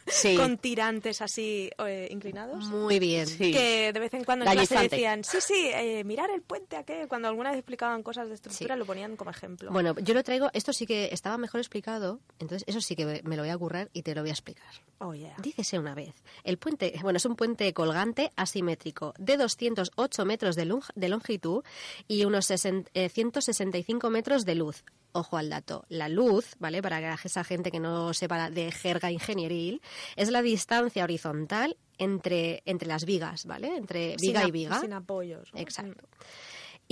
[0.07, 0.35] Sí.
[0.35, 2.65] con tirantes así eh, inclinados.
[2.65, 3.27] Muy bien.
[3.27, 3.51] Sí.
[3.51, 6.83] Que de vez en cuando en clase decían, sí, sí, eh, mirar el puente a
[6.83, 7.05] qué.
[7.07, 8.79] Cuando alguna vez explicaban cosas de estructura Sí.
[8.79, 9.71] lo ponían como ejemplo.
[9.71, 13.35] Bueno, yo lo traigo, esto sí que estaba mejor explicado, entonces eso sí que me
[13.35, 14.69] lo voy a currar y te lo voy a explicar.
[14.99, 15.35] Oh, yeah.
[15.41, 20.65] Dícese una vez, el puente, bueno, es un puente colgante asimétrico de 208 metros de,
[20.65, 21.63] long- de longitud
[22.07, 24.83] y unos 60 eh, 165 metros de luz.
[25.13, 26.81] Ojo al dato, la luz, ¿vale?
[26.81, 29.81] Para que esa gente que no sepa de jerga ingenieril,
[30.15, 33.75] es la distancia horizontal entre, entre las vigas, ¿vale?
[33.75, 34.79] Entre Sin viga ap- y viga.
[34.79, 35.49] Sin apoyos.
[35.53, 36.07] Exacto.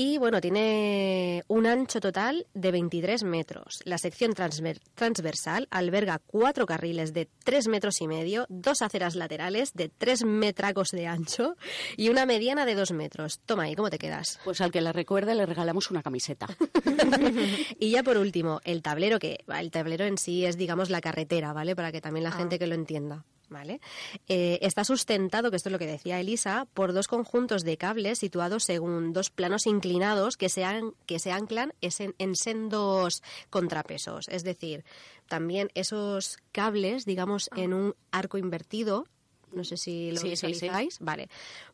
[0.01, 3.79] Y bueno, tiene un ancho total de 23 metros.
[3.83, 9.73] La sección transver- transversal alberga cuatro carriles de 3 metros y medio, dos aceras laterales
[9.73, 11.57] de 3 metracos de ancho
[11.97, 13.41] y una mediana de 2 metros.
[13.45, 14.39] Toma ahí, ¿cómo te quedas?
[14.45, 16.47] Pues al que la recuerde le regalamos una camiseta.
[17.77, 21.51] Y ya por último, el tablero, que el tablero en sí es, digamos, la carretera,
[21.51, 21.75] ¿vale?
[21.75, 23.25] Para que también la gente que lo entienda.
[23.49, 23.81] ¿Vale?
[24.27, 28.19] Eh, está sustentado, que esto es lo que decía Elisa, por dos conjuntos de cables
[28.19, 34.27] situados según dos planos inclinados que se, an- que se anclan en, en sendos contrapesos.
[34.29, 34.85] Es decir,
[35.27, 39.05] también esos cables, digamos, en un arco invertido,
[39.51, 40.47] no sé si lo Sí, sí, sí.
[40.47, 41.27] visualizáis, vale.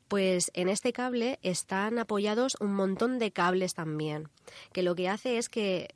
[0.07, 4.29] Pues en este cable están apoyados un montón de cables también,
[4.71, 5.89] que lo que hace es que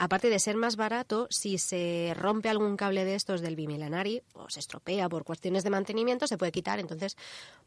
[0.00, 4.48] aparte de ser más barato, si se rompe algún cable de estos del bimilenari o
[4.48, 6.80] se estropea por cuestiones de mantenimiento, se puede quitar.
[6.80, 7.18] Entonces,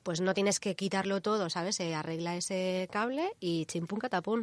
[0.02, 1.76] pues no tienes que quitarlo todo, ¿sabes?
[1.76, 4.42] Se arregla ese cable y chimpún catapún.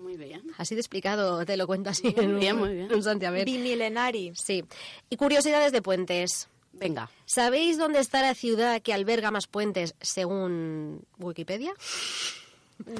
[0.00, 0.42] Muy bien.
[0.58, 2.90] Así de explicado, te lo cuento así Muy en un, bien, muy bien.
[2.90, 3.44] en un.
[3.44, 4.32] Bimilenari.
[4.34, 4.64] Sí.
[5.08, 6.48] Y curiosidades de puentes.
[6.72, 7.10] Venga.
[7.26, 11.72] ¿Sabéis dónde está la ciudad que alberga más puentes según Wikipedia?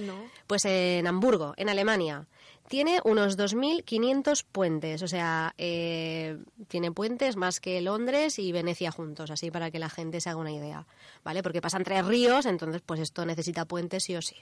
[0.00, 0.14] No.
[0.46, 2.26] Pues en Hamburgo, en Alemania.
[2.68, 9.31] Tiene unos 2.500 puentes, o sea, eh, tiene puentes más que Londres y Venecia juntos,
[9.31, 10.87] así para que la gente se haga una idea,
[11.24, 11.42] ¿vale?
[11.42, 14.37] Porque pasan tres ríos, entonces pues esto necesita puentes sí o sí.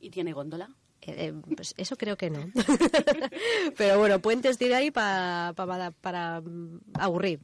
[0.00, 0.68] ¿Y tiene góndola?
[1.02, 2.50] Eh, eh, pues eso creo que no.
[3.76, 6.42] Pero bueno, puentes tiene ahí pa- pa- para, para
[6.94, 7.40] aburrir.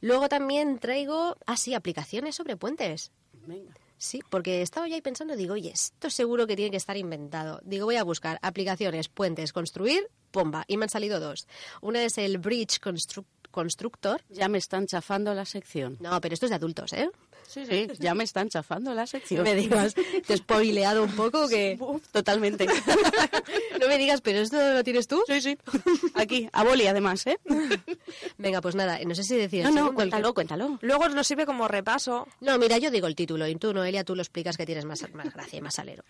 [0.00, 3.10] Luego también traigo, ah sí, aplicaciones sobre puentes.
[3.46, 3.74] Venga.
[4.02, 7.60] Sí, porque estaba yo ahí pensando, digo, oye, esto seguro que tiene que estar inventado.
[7.64, 10.64] Digo, voy a buscar aplicaciones, puentes, construir, pomba.
[10.68, 11.46] Y me han salido dos.
[11.82, 14.22] Una es el Bridge Constru- Constructor.
[14.30, 15.98] Ya me están chafando la sección.
[16.00, 17.10] No, pero esto es de adultos, ¿eh?
[17.46, 19.42] Sí, sí, ya me están chafando la No sección.
[19.42, 21.78] me digas, te he spoileado un poco que...
[22.12, 22.66] Totalmente.
[23.80, 25.22] No me digas, pero esto lo tienes tú.
[25.26, 25.58] Sí, sí.
[26.14, 27.38] Aquí, a boli además, ¿eh?
[28.38, 29.64] Venga, pues nada, no sé si decir...
[29.64, 30.78] No, no, segundo, el que- cuéntalo, cuéntalo.
[30.82, 32.28] Luego nos sirve como repaso.
[32.40, 35.04] No, mira, yo digo el título y tú, Noelia, tú lo explicas que tienes más,
[35.14, 36.04] más gracia y más salero.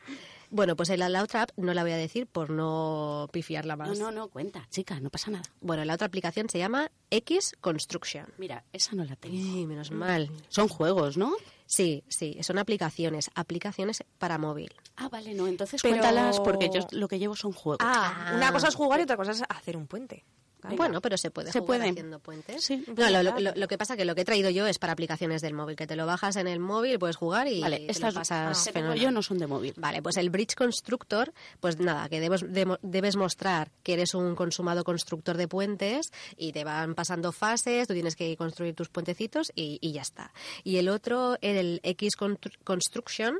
[0.51, 3.87] Bueno, pues la, la otra app no la voy a decir por no pifiarla No,
[3.87, 3.99] más.
[3.99, 5.45] no, no, cuenta, chica, no pasa nada.
[5.61, 8.27] Bueno, la otra aplicación se llama X Construction.
[8.38, 9.37] Mira, esa no la tengo.
[9.37, 10.31] Ay, menos mal.
[10.49, 11.33] Son juegos, ¿no?
[11.66, 14.73] Sí, sí, son aplicaciones, aplicaciones para móvil.
[14.96, 17.79] Ah, vale, no, entonces Pero- cuéntalas porque yo lo que llevo son juegos.
[17.81, 18.37] Ah, Ah.
[18.37, 20.25] una cosa es jugar y otra cosa es hacer un puente.
[20.62, 20.77] Venga.
[20.77, 21.90] Bueno, pero se puede Se jugar puede.
[21.90, 22.64] haciendo puentes.
[22.64, 22.85] Sí.
[22.96, 25.40] No, lo, lo- lo- que pasa que lo que he traído yo es para aplicaciones
[25.42, 27.90] del móvil, que te lo bajas en el móvil, puedes jugar y Vale, te lo
[27.90, 28.99] estas pasas fenomenal.
[28.99, 29.75] yo no son de móvil.
[29.77, 32.44] Vale, pues el Bridge Constructor, pues nada, que debes,
[32.83, 37.94] debes mostrar que eres un consumado constructor de puentes y te van pasando fases, tú
[37.94, 40.33] tienes que construir tus puentecitos y, y ya está.
[40.64, 42.14] Y el otro, el X
[42.64, 43.38] Construction,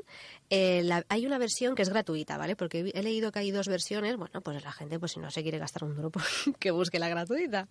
[0.53, 2.55] eh, la- hay una versión que es gratuita, ¿vale?
[2.57, 5.41] Porque he leído que hay dos versiones, bueno, pues la gente, pues si no se
[5.43, 6.25] quiere gastar un duro, pues
[6.59, 7.67] que busque la gratuita.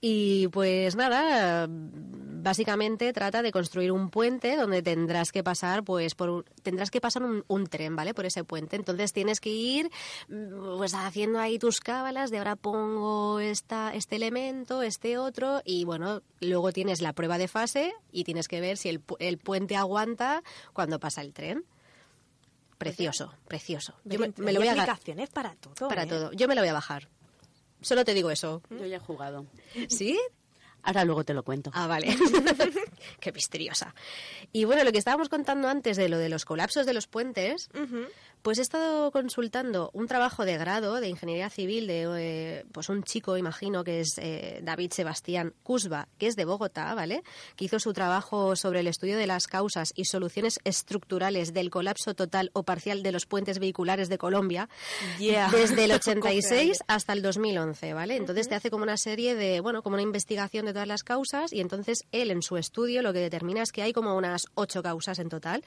[0.00, 6.44] Y pues nada, básicamente trata de construir un puente donde tendrás que pasar, pues, por
[6.62, 8.14] tendrás que pasar un, un tren, ¿vale?
[8.14, 8.76] Por ese puente.
[8.76, 9.90] Entonces tienes que ir,
[10.28, 15.84] mm, pues, haciendo ahí tus cábalas de ahora pongo esta, este elemento, este otro, y
[15.84, 19.76] bueno, luego tienes la prueba de fase y tienes que ver si el, el puente
[19.76, 21.64] aguanta cuando pasa el tren.
[22.90, 23.94] Precioso, precioso.
[24.04, 25.88] Yo me, me lo voy a aplicaciones para todo.
[25.88, 26.06] para ¿eh?
[26.06, 26.32] todo.
[26.32, 27.08] Yo me lo voy a bajar.
[27.80, 28.62] Solo te digo eso.
[28.70, 29.46] Yo ya he jugado.
[29.88, 30.18] ¿Sí?
[30.84, 31.70] Ahora luego te lo cuento.
[31.74, 32.08] Ah, vale.
[33.20, 33.94] Qué misteriosa.
[34.52, 37.70] Y bueno, lo que estábamos contando antes de lo de los colapsos de los puentes.
[38.42, 43.04] Pues he estado consultando un trabajo de grado de ingeniería civil de eh, pues un
[43.04, 47.22] chico, imagino que es eh, David Sebastián Cusba, que es de Bogotá, ¿vale?
[47.54, 52.14] Que hizo su trabajo sobre el estudio de las causas y soluciones estructurales del colapso
[52.14, 54.68] total o parcial de los puentes vehiculares de Colombia
[55.20, 55.48] Yeah.
[55.50, 56.72] desde el Coge 86 aire.
[56.88, 58.16] hasta el 2011, ¿vale?
[58.16, 61.52] Entonces te hace como una serie de, bueno, como una investigación de todas las causas
[61.52, 64.82] y entonces él en su estudio lo que determina es que hay como unas ocho
[64.82, 65.62] causas en total.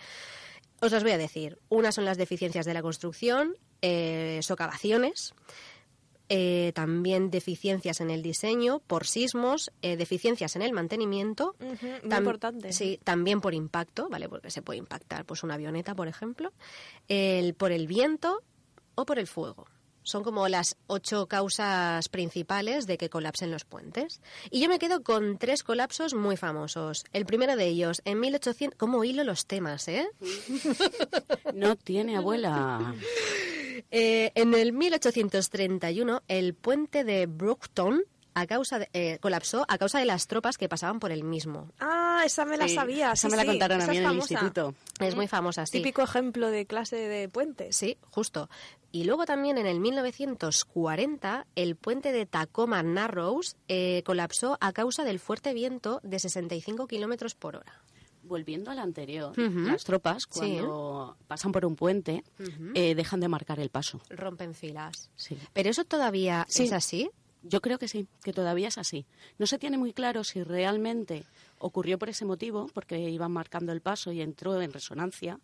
[0.82, 1.58] Os las voy a decir.
[1.70, 5.34] Una son las deficiencias de la construcción, eh, socavaciones,
[6.28, 11.56] eh, también deficiencias en el diseño por sismos, eh, deficiencias en el mantenimiento.
[11.60, 12.74] Muy importante.
[12.74, 14.28] Sí, también por impacto, ¿vale?
[14.28, 16.52] Porque se puede impactar pues una avioneta, por ejemplo.
[17.08, 18.42] El, por el viento
[18.96, 19.68] o por el fuego.
[20.06, 24.22] Son como las ocho causas principales de que colapsen los puentes.
[24.52, 27.04] Y yo me quedo con tres colapsos muy famosos.
[27.12, 28.78] El primero de ellos, en 1800...
[28.78, 30.08] ¿Cómo hilo los temas, eh?
[31.54, 32.96] No tiene abuela.
[33.92, 38.04] Eh, en el 1831, el puente de Brookton
[38.36, 41.72] a causa de- eh, colapsó a causa de las tropas que pasaban por el mismo.
[41.80, 43.14] Ah, esa me la Sí, sabía.
[43.14, 44.34] Esa sí, me la sí, contaron a mí es en el famosa.
[44.34, 44.74] instituto.
[45.00, 45.72] Es muy famosa, sí.
[45.80, 47.76] Típico ejemplo de clase de puentes.
[47.76, 48.50] Sí, justo.
[48.92, 55.04] Y luego también en el 1940 el puente de Tacoma Narrows eh, colapsó a causa
[55.04, 57.82] del fuerte viento de 65 kilómetros por hora.
[58.24, 60.40] Volviendo al anterior, las tropas, Sí.
[60.40, 62.24] cuando pasan por un puente,
[62.74, 64.02] eh, dejan de marcar el paso.
[64.10, 65.12] Rompen filas.
[65.16, 65.38] Sí.
[65.54, 66.64] Pero eso todavía Sí.
[66.64, 67.12] es así.
[67.48, 69.06] Yo creo que sí, que todavía es así.
[69.38, 71.24] No se tiene muy claro si realmente
[71.60, 75.40] ocurrió por ese motivo, porque iban marcando el paso y entró en resonancia,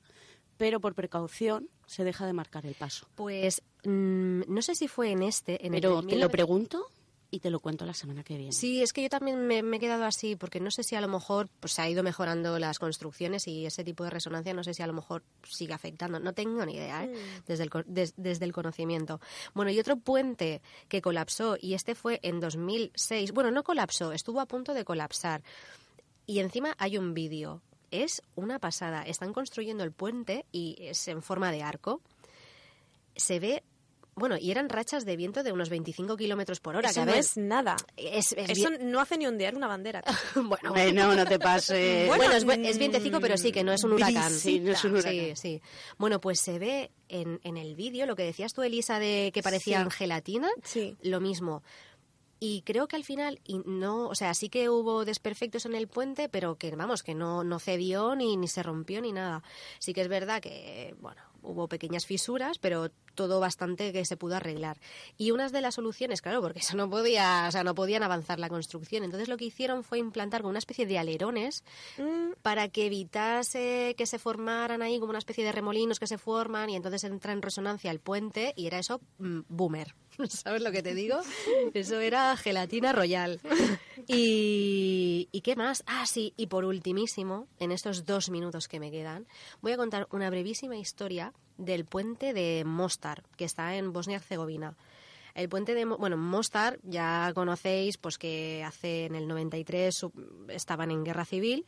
[0.57, 3.07] pero por precaución se deja de marcar el paso.
[3.15, 6.87] Pues mm, no sé si fue en este, en Pero el te 19- lo pregunto
[7.33, 8.51] y te lo cuento la semana que viene.
[8.51, 11.01] Sí, es que yo también me, me he quedado así, porque no sé si a
[11.01, 14.63] lo mejor pues, se ha ido mejorando las construcciones y ese tipo de resonancia no
[14.65, 16.19] sé si a lo mejor sigue afectando.
[16.19, 17.13] No tengo ni idea, ¿eh?
[17.47, 19.21] desde, el, des- desde el conocimiento.
[19.53, 23.31] Bueno, y otro puente que colapsó, y este fue en 2006.
[23.31, 25.41] Bueno, no colapsó, estuvo a punto de colapsar.
[26.27, 27.61] Y encima hay un vídeo.
[27.91, 29.03] Es una pasada.
[29.03, 32.01] Están construyendo el puente y es en forma de arco.
[33.15, 33.63] Se ve...
[34.13, 36.89] Bueno, y eran rachas de viento de unos 25 kilómetros por hora.
[36.89, 37.77] Eso que a no ver, es nada.
[37.95, 40.03] es- es Eso bien- no hace ni ondear una bandera.
[40.35, 42.07] bueno, Bueno, no te pases.
[42.07, 44.29] bueno, Bueno, es, es vientecico, pero sí, que no es un huracán.
[44.31, 45.13] Sí, no es un huracán.
[45.13, 45.61] Sí, sí.
[45.97, 49.41] Bueno, pues se ve en, en el vídeo lo que decías tú, Elisa, de que
[49.41, 49.97] parecían Sí.
[49.97, 50.97] gelatina, Sí.
[51.01, 51.63] lo mismo.
[52.43, 55.87] Y creo que al final, y no, o sea, sí que hubo desperfectos en el
[55.87, 59.43] puente, pero que, vamos, que no, no cedió ni, ni se rompió ni nada.
[59.79, 64.35] Sí que es verdad que, bueno, hubo pequeñas fisuras, pero todo bastante que se pudo
[64.35, 64.77] arreglar.
[65.17, 68.39] Y unas de las soluciones, claro, porque eso no podía, o sea, no podían avanzar
[68.39, 69.03] la construcción.
[69.03, 71.63] Entonces lo que hicieron fue implantar como una especie de alerones
[71.97, 76.17] Mm, para que evitase que se formaran ahí como una especie de remolinos que se
[76.17, 79.95] forman y entonces entra en resonancia el puente y era eso mm, boomer.
[80.29, 81.19] ¿Sabes lo que te digo?
[81.73, 83.39] Eso era gelatina royal.
[84.07, 85.83] Y, ¿Y qué más?
[85.85, 89.27] Ah, sí, y por ultimísimo, en estos dos minutos que me quedan,
[89.61, 94.75] voy a contar una brevísima historia del puente de Mostar, que está en Bosnia-Herzegovina.
[95.33, 100.11] El puente de, bueno, Mostar, ya conocéis, pues que hace en el 93 su-
[100.49, 101.65] estaban en guerra civil.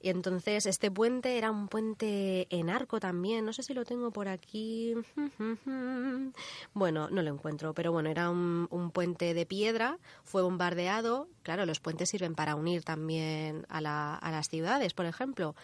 [0.00, 4.10] Y entonces este puente era un puente en arco también, no sé si lo tengo
[4.10, 4.94] por aquí.
[6.74, 11.28] Bueno, no lo encuentro, pero bueno, era un, un puente de piedra, fue bombardeado.
[11.42, 15.54] Claro, los puentes sirven para unir también a, la- a las ciudades, por ejemplo.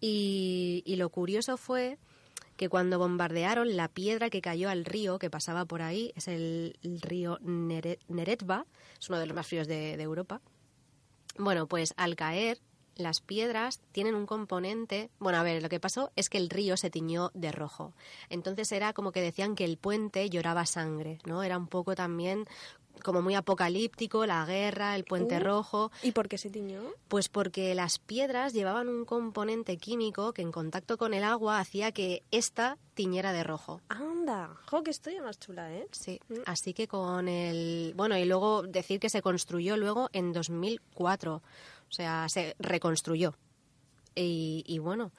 [0.00, 1.98] Y, y lo curioso fue
[2.56, 6.78] que cuando bombardearon la piedra que cayó al río que pasaba por ahí, es el,
[7.02, 8.66] río Nere- Neretva,
[8.98, 10.40] es uno de los más fríos de Europa.
[11.38, 12.58] Bueno, pues al caer,
[12.96, 15.10] las piedras tienen un componente.
[15.18, 17.92] Bueno, a ver, lo que pasó es que el río se tiñó de rojo.
[18.30, 21.42] Entonces era como que decían que el puente lloraba sangre, ¿no?
[21.42, 22.46] Era un poco también
[23.02, 25.40] como muy apocalíptico, la guerra, el puente Uh.
[25.40, 25.90] rojo.
[26.02, 26.80] ¿Y por qué se tiñó?
[27.08, 31.92] Pues porque las piedras llevaban un componente químico que en contacto con el agua hacía
[31.92, 33.82] que ésta tiñera de rojo.
[33.90, 35.86] Anda, jo, que historia más chula, ¿eh?
[35.92, 37.92] Sí, así que con el...
[37.96, 41.42] Bueno, y luego decir que se construyó luego en 2004, o
[41.96, 43.34] sea, se reconstruyó.
[44.14, 45.12] Y, bueno,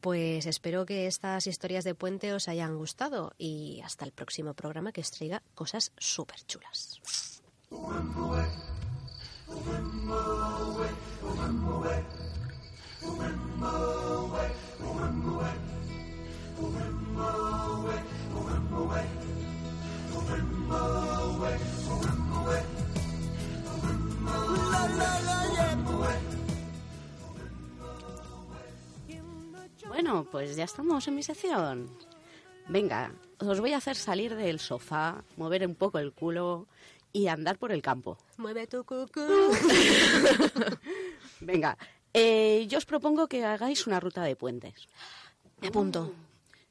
[0.00, 4.92] pues espero que estas historias de puente os hayan gustado y hasta el próximo programa
[4.92, 7.00] que os cosas súper chulas.
[29.88, 31.90] Bueno, pues ya estamos en mi sección.
[32.68, 36.66] Venga, os voy a hacer salir del sofá, mover un poco el culo
[37.12, 38.16] y andar por el campo.
[38.38, 39.20] Mueve tu cucú.
[41.40, 41.76] Venga,
[42.14, 44.88] eh, yo os propongo que hagáis una ruta de puentes.
[45.60, 46.12] Me apunto.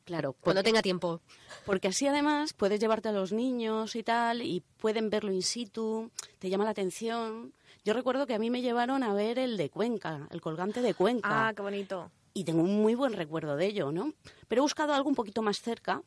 [0.05, 1.21] Claro, Cuando tenga tiempo.
[1.65, 6.11] porque así además puedes llevarte a los niños y tal y pueden verlo in situ,
[6.39, 7.53] te llama la atención.
[7.85, 10.93] Yo recuerdo que a mí me llevaron a ver el de Cuenca, el colgante de
[10.93, 11.47] Cuenca.
[11.47, 12.11] Ah, qué bonito.
[12.33, 14.13] y tengo un muy buen recuerdo de ello, ¿no?
[14.47, 16.01] Pero he buscado algo un poquito más cerca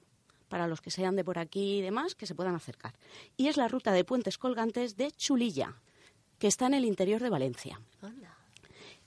[0.48, 2.94] para los que sean de por aquí y demás que se puedan acercar.
[3.36, 5.74] Y es la ruta de puentes colgantes de Chulilla,
[6.38, 7.80] que está en el interior de Valencia.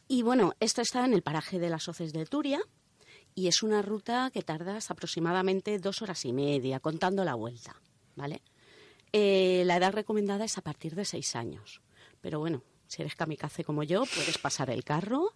[0.07, 2.59] Y bueno, esto está en el paraje de las Hoces de Turia
[3.37, 7.75] y es una ruta que tardas aproximadamente dos horas y media contando la vuelta,
[8.15, 8.41] ¿vale?
[9.13, 11.81] Eh, la edad recomendada es a partir de seis años,
[12.19, 15.33] pero bueno, si eres kamikaze como yo, puedes pasar el carro.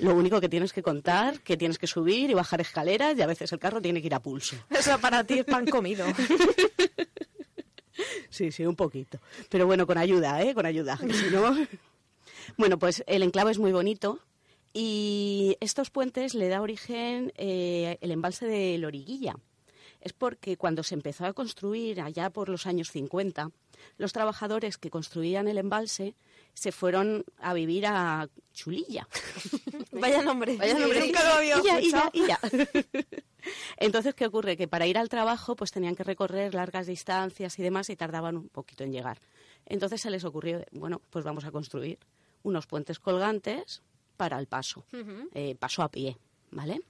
[0.00, 3.26] Lo único que tienes que contar, que tienes que subir y bajar escaleras y a
[3.28, 4.56] veces el carro tiene que ir a pulso.
[4.70, 6.04] Eso para ti es pan comido.
[8.30, 9.20] Sí, sí, un poquito.
[9.48, 10.54] Pero bueno, con ayuda, ¿eh?
[10.54, 10.96] Con ayuda.
[11.12, 11.54] si no-
[12.56, 14.18] Bueno, pues el enclave es muy bonito
[14.76, 19.36] y estos puentes le da origen eh, el embalse de Loriguilla.
[20.00, 23.52] Es porque cuando se empezó a construir allá por los años 50,
[23.98, 26.14] los trabajadores que construían el embalse
[26.54, 29.08] se fueron a vivir a Chulilla.
[29.92, 30.56] Vaya nombre.
[30.56, 31.06] Vaya nombre.
[31.06, 32.10] Nunca lo había escuchado.
[33.76, 34.56] Entonces, ¿qué ocurre?
[34.56, 38.36] Que para ir al trabajo pues tenían que recorrer largas distancias y demás y tardaban
[38.36, 39.20] un poquito en llegar.
[39.66, 41.98] Entonces se les ocurrió, bueno, pues vamos a construir
[42.42, 43.82] unos puentes colgantes
[44.16, 44.84] para el paso,
[45.34, 46.16] eh, paso a pie,
[46.50, 46.80] ¿vale?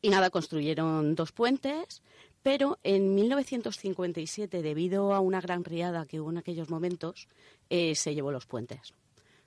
[0.00, 2.02] Y nada, construyeron dos puentes,
[2.42, 7.28] pero en 1957, debido a una gran riada que hubo en aquellos momentos,
[7.70, 8.94] eh, se llevó los puentes.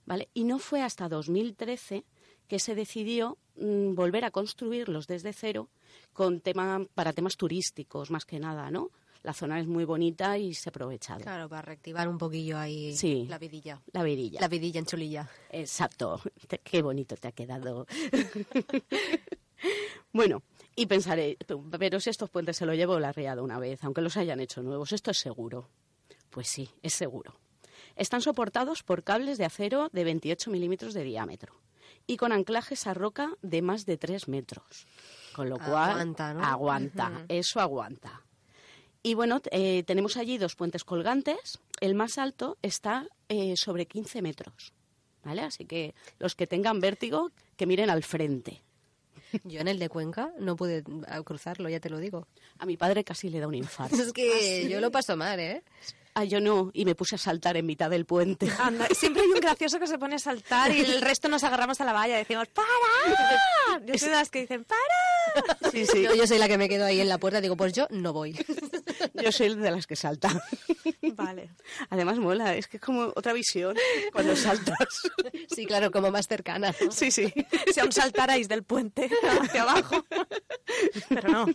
[0.05, 0.29] ¿Vale?
[0.33, 2.05] Y no fue hasta 2013
[2.47, 5.69] que se decidió mm, volver a construirlos desde cero
[6.13, 8.91] con tema, para temas turísticos, más que nada, ¿no?
[9.25, 11.19] La zona es muy bonita y se ha aprovechado.
[11.21, 13.25] Claro, para reactivar un poquillo ahí Sí.
[13.27, 13.81] la vidilla.
[13.91, 14.39] La virilla.
[14.39, 15.27] La vidilla en chulilla.
[15.49, 16.21] Exacto.
[16.63, 17.87] Qué bonito te ha quedado.
[20.13, 20.43] bueno,
[20.75, 21.37] y pensaré,
[21.79, 24.61] pero si estos puentes se lo llevó la riada una vez, aunque los hayan hecho
[24.61, 25.69] nuevos, ¿esto es seguro?
[26.29, 27.33] Pues sí, es seguro.
[27.95, 31.55] Están soportados por cables de acero de 28 milímetros de diámetro
[32.05, 34.85] y con anclajes a roca de más de 3 metros.
[35.33, 36.43] Con lo cual, Aguanta, ¿no?
[36.45, 38.21] aguanta, eso aguanta.
[39.05, 41.59] Y bueno, eh, tenemos allí dos puentes colgantes.
[41.79, 44.73] El más alto está eh, sobre 15 metros.
[45.23, 45.43] ¿Vale?
[45.43, 48.63] Así que los que tengan vértigo, que miren al frente.
[49.43, 52.25] Yo en el de Cuenca no pude ah, cruzarlo, ya te lo digo.
[52.57, 53.95] A mi padre casi le da un infarto.
[54.01, 55.61] Es que yo lo paso mal, ¿eh?
[56.15, 58.49] Ah, yo no, y me puse a saltar en mitad del puente.
[58.59, 61.79] Anda, siempre hay un gracioso que se pone a saltar y el resto nos agarramos
[61.79, 63.85] a la valla y decimos ¡Para!
[63.85, 65.14] Yo soy de las que dicen ¡Para!
[65.71, 66.03] Sí, sí.
[66.03, 68.13] Yo, yo soy la que me quedo ahí en la puerta, digo, pues yo no
[68.13, 68.33] voy.
[69.21, 70.29] Yo soy de las que salta.
[71.15, 71.49] Vale.
[71.89, 73.75] Además mola, es que es como otra visión
[74.11, 75.09] cuando saltas.
[75.53, 76.73] Sí, claro, como más cercana.
[76.81, 76.91] ¿no?
[76.91, 77.33] Sí, sí.
[77.73, 79.09] Si aún saltarais del puente
[79.41, 80.05] hacia abajo.
[81.09, 81.45] Pero no.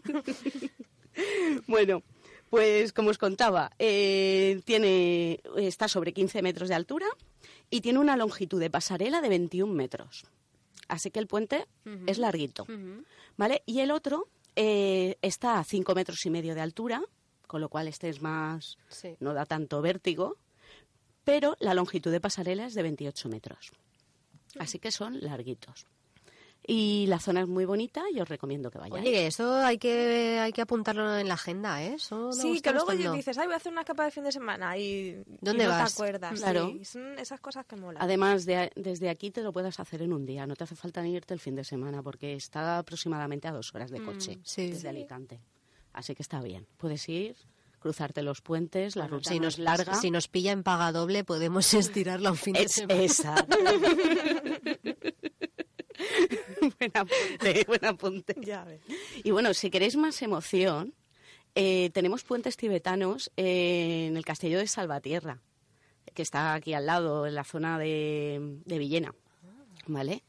[1.67, 2.03] Bueno,
[2.49, 7.07] pues como os contaba, eh, tiene, está sobre 15 metros de altura
[7.69, 10.25] y tiene una longitud de pasarela de 21 metros.
[10.89, 11.67] Así que el puente
[12.07, 12.67] es larguito.
[13.41, 13.63] ¿Vale?
[13.65, 17.01] Y el otro eh, está a 5 metros y medio de altura,
[17.47, 18.77] con lo cual este es más.
[18.91, 19.17] Sí.
[19.19, 20.37] no da tanto vértigo,
[21.25, 23.73] pero la longitud de pasarela es de 28 metros.
[24.59, 25.87] Así que son larguitos.
[26.67, 29.03] Y la zona es muy bonita y os recomiendo que vayáis.
[29.03, 31.95] Oye, eso hay que, hay que apuntarlo en la agenda, ¿eh?
[31.95, 34.77] Eso Sí, que luego dices, ay, voy a hacer una capa de fin de semana
[34.77, 35.95] y, ¿Dónde y no vas?
[35.95, 36.39] te acuerdas.
[36.39, 36.69] Claro.
[36.71, 38.03] Sí, son esas cosas que molan.
[38.03, 40.47] Además, de, desde aquí te lo puedes hacer en un día.
[40.47, 43.75] No te hace falta ni irte el fin de semana porque está aproximadamente a dos
[43.75, 44.71] horas de coche sí.
[44.71, 45.41] desde Alicante.
[45.93, 46.67] Así que está bien.
[46.77, 47.35] Puedes ir,
[47.81, 49.95] cruzarte los puentes, la ruta Si no nos, es larga.
[49.95, 53.01] si nos pilla en paga doble, podemos estirarlo a un fin de Es semana.
[53.03, 53.35] esa.
[56.79, 58.35] buen apunte, buen apunte.
[58.41, 58.81] Ya ves.
[59.23, 60.95] Y bueno, si queréis más emoción,
[61.55, 65.41] eh, tenemos puentes tibetanos eh, en el castillo de Salvatierra,
[66.15, 69.15] que está aquí al lado, en la zona de, de Villena.
[69.87, 70.23] ¿Vale?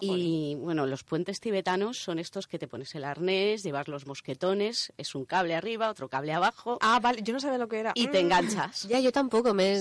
[0.00, 4.92] Y bueno, los puentes tibetanos son estos que te pones el arnés, llevas los mosquetones,
[4.96, 7.92] es un cable arriba, otro cable abajo Ah, vale, yo no sabía lo que era.
[7.94, 8.26] y te Mm.
[8.26, 8.82] enganchas.
[8.88, 9.78] Ya, yo tampoco, me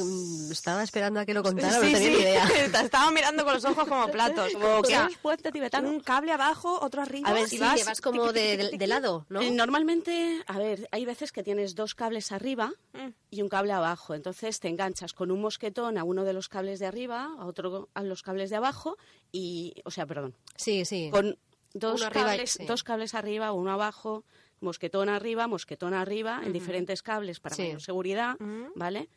[0.52, 2.10] estaba esperando a que lo contara, Sí, no tenía sí.
[2.10, 2.44] ni idea.
[2.82, 4.52] Te estaba mirando con los ojos como platos.
[4.54, 5.90] Como es puente tibetano.
[5.90, 7.30] un cable abajo, otro arriba.
[7.30, 9.42] A ver, sí, Sí, vas, como de, de- de lado, ¿no?
[9.42, 13.10] Eh, Normalmente, a ver, hay veces que tienes dos cables arriba Mm.
[13.30, 14.14] y un cable abajo.
[14.16, 17.90] Entonces te enganchas con un mosquetón a uno de los cables de arriba, a otro
[17.94, 18.98] a los cables de abajo
[19.32, 21.10] y, o sea, perdón, Sí, sí.
[21.12, 21.38] con
[21.74, 22.66] dos Uno arriba cables, sí.
[22.66, 24.24] dos cables arriba, uno abajo,
[24.62, 27.64] mosquetón arriba, mosquetón arriba, en diferentes cables para Sí.
[27.64, 28.36] mayor seguridad.
[28.76, 29.10] ¿vale?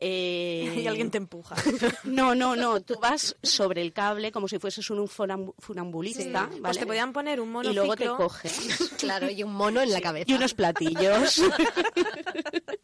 [0.00, 1.54] Eh, Y alguien te empuja.
[2.04, 6.60] No, no, no, tú vas sobre el cable como si fueses un funam- funambulista, ¿vale?
[6.60, 7.82] Pues te podían poner un monociclo.
[7.84, 8.52] y luego te coges
[8.98, 10.30] Claro, y un mono en la cabeza.
[10.30, 11.40] y unos platillos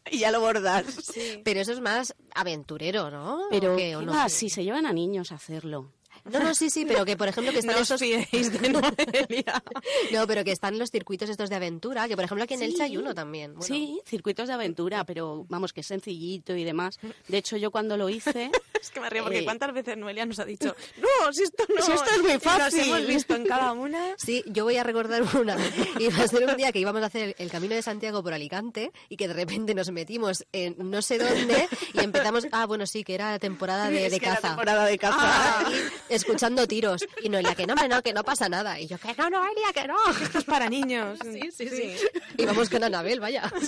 [0.09, 0.85] y ya lo bordas.
[0.85, 1.41] Sí.
[1.43, 3.43] Pero eso es más aventurero, ¿no?
[3.49, 3.95] Pero ¿O qué?
[3.95, 4.11] ¿O ¿qué no?
[4.13, 4.29] va?
[4.29, 5.91] si se llevan a niños a hacerlo.
[6.25, 7.99] No, no, sí, sí, pero que por ejemplo que están No os esos...
[8.01, 9.63] de Noelia.
[10.11, 12.65] No, pero que están los circuitos estos de aventura, que por ejemplo aquí en Sí.
[12.65, 13.53] Elche hay uno también.
[13.55, 16.99] Bueno, Sí, circuitos de aventura, pero vamos, que es sencillito y demás.
[17.27, 18.51] De hecho, yo cuando lo hice...
[18.81, 21.63] Es que me río porque Eh, cuántas veces Noelia nos ha dicho, no, si esto
[21.69, 22.79] no, Si esto es muy Nos fácil".
[22.81, 24.15] hemos visto en cada una.
[24.17, 25.55] Sí, yo voy a recordar una.
[25.99, 28.91] Iba a ser un día que íbamos a hacer el camino de Santiago por Alicante
[29.07, 32.47] y que de repente nos metimos en no sé dónde y empezamos.
[32.51, 34.47] Ah, bueno, sí, que era temporada de, de caza.
[34.49, 35.15] temporada de caza.
[35.19, 35.71] Ah,
[36.15, 37.05] escuchando tiros.
[37.23, 38.79] Y Noelia, que no, hombre, no, que no pasa nada.
[38.79, 39.95] Y yo, que no, Noelia, que no.
[40.21, 41.17] Esto es para niños.
[41.23, 41.95] Sí, sí, sí.
[42.37, 43.51] Y vamos con Anabel, vaya.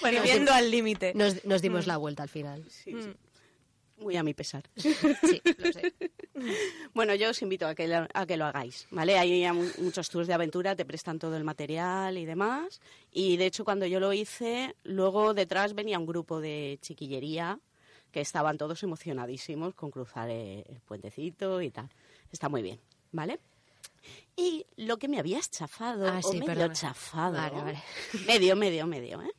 [0.00, 1.12] Bueno, viendo al límite.
[1.14, 2.64] Nos, nos dimos la vuelta al final.
[2.70, 3.12] Sí, sí.
[3.98, 4.64] Muy a mi pesar.
[4.76, 4.96] Sí,
[5.58, 5.92] lo sé.
[6.94, 9.16] Bueno, yo os invito a que lo, a que lo hagáis, ¿vale?
[9.18, 12.80] Hay ya mu- muchos tours de aventura, te prestan todo el material y demás.
[13.12, 17.60] Y de hecho, cuando yo lo hice, luego detrás venía un grupo de chiquillería
[18.12, 21.88] que estaban todos emocionadísimos con cruzar eh, el puentecito y tal.
[22.30, 22.78] Está muy bien,
[23.10, 23.40] ¿vale?
[24.36, 27.82] Y lo que me habías chafado, Ah, o sí, medio chafado, Vale, vale.
[28.26, 29.32] medio, medio, medio, ¿eh?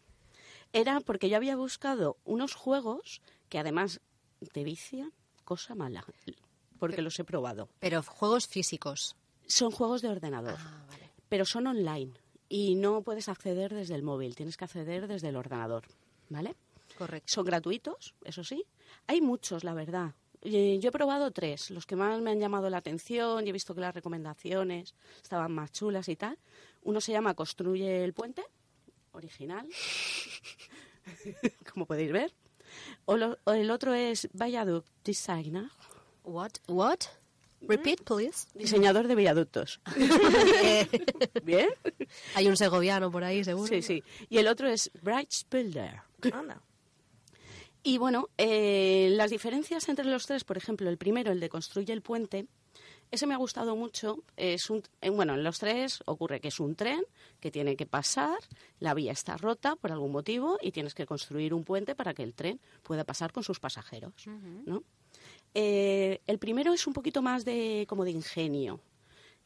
[0.74, 4.02] Era porque yo había buscado unos juegos que además
[4.54, 5.12] te vician,
[5.46, 6.04] cosa mala,
[6.80, 7.70] porque los he probado.
[7.80, 9.16] Pero juegos físicos.
[9.46, 11.10] Son juegos de ordenador, Ah, vale.
[11.30, 12.14] pero son online
[12.50, 15.84] y no puedes acceder desde el móvil, tienes que acceder desde el ordenador,
[16.30, 16.56] ¿vale?
[16.98, 17.32] Correcto.
[17.32, 18.66] Son gratuitos, eso sí.
[19.08, 20.14] Hay muchos, la verdad.
[20.42, 23.54] Eh, Yo he probado tres, los que más me han llamado la atención y he
[23.54, 26.38] visto que las recomendaciones estaban más chulas y tal.
[26.84, 28.44] Uno se llama Construye el puente,
[29.14, 29.68] original,
[31.72, 32.34] como podéis ver.
[33.06, 35.70] O, lo- o el otro es Viaduct Designer,
[36.24, 36.52] What?
[36.68, 37.00] What?
[37.66, 38.48] Repeat, please.
[38.56, 39.80] diseñador de viaductos.
[41.44, 41.70] ¿Bien?
[42.36, 43.68] Hay un segoviano por ahí, seguro.
[43.68, 44.04] Sí, sí.
[44.30, 46.02] Y el otro es Bright Builder.
[46.34, 46.62] Anda.
[47.84, 51.92] Y bueno, eh, las diferencias entre los tres, por ejemplo, el primero, el de construye
[51.92, 52.48] el puente,
[53.14, 54.24] ese me ha gustado mucho.
[54.38, 57.04] Es un, eh, bueno, en los tres ocurre que es un tren
[57.40, 58.40] que tiene que pasar,
[58.80, 62.24] la vía está rota por algún motivo y tienes que construir un puente para que
[62.24, 64.14] el tren pueda pasar con sus pasajeros,
[64.66, 64.84] ¿no?
[65.54, 68.80] Eh, el primero es un poquito más de como de ingenio.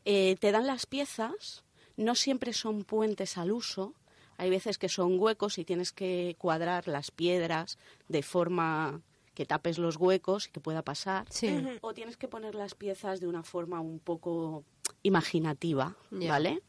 [0.05, 1.65] Eh, te dan las piezas,
[1.97, 3.93] no siempre son puentes al uso,
[4.37, 7.77] hay veces que son huecos y tienes que cuadrar las piedras
[8.07, 9.01] de forma
[9.33, 11.27] que tapes los huecos y que pueda pasar.
[11.29, 11.63] Sí.
[11.81, 14.63] O tienes que poner las piezas de una forma un poco
[15.03, 15.95] imaginativa.
[16.09, 16.61] ¿vale?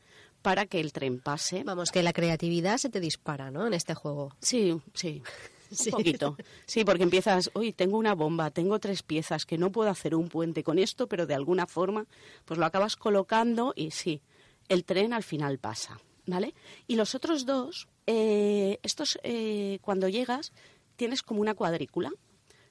[0.43, 1.65] Para que el tren pase.
[1.65, 3.67] Vamos, que la creatividad se te dispara, ¿no?
[3.67, 4.35] En este juego.
[4.41, 5.23] Sí, sí.
[5.71, 5.91] Sí.
[5.91, 6.35] Un poquito.
[6.65, 10.31] Sí, porque empiezas, uy, tengo una bomba, tengo tres piezas, que no puedo hacer un
[10.31, 12.07] puente con esto, pero de alguna forma,
[12.47, 14.23] pues lo acabas colocando y sí,
[14.69, 16.55] el tren al final pasa, ¿vale?
[16.87, 20.53] Y los otros dos, eh, estos, eh, cuando llegas,
[20.97, 22.13] tienes como una cuadrícula.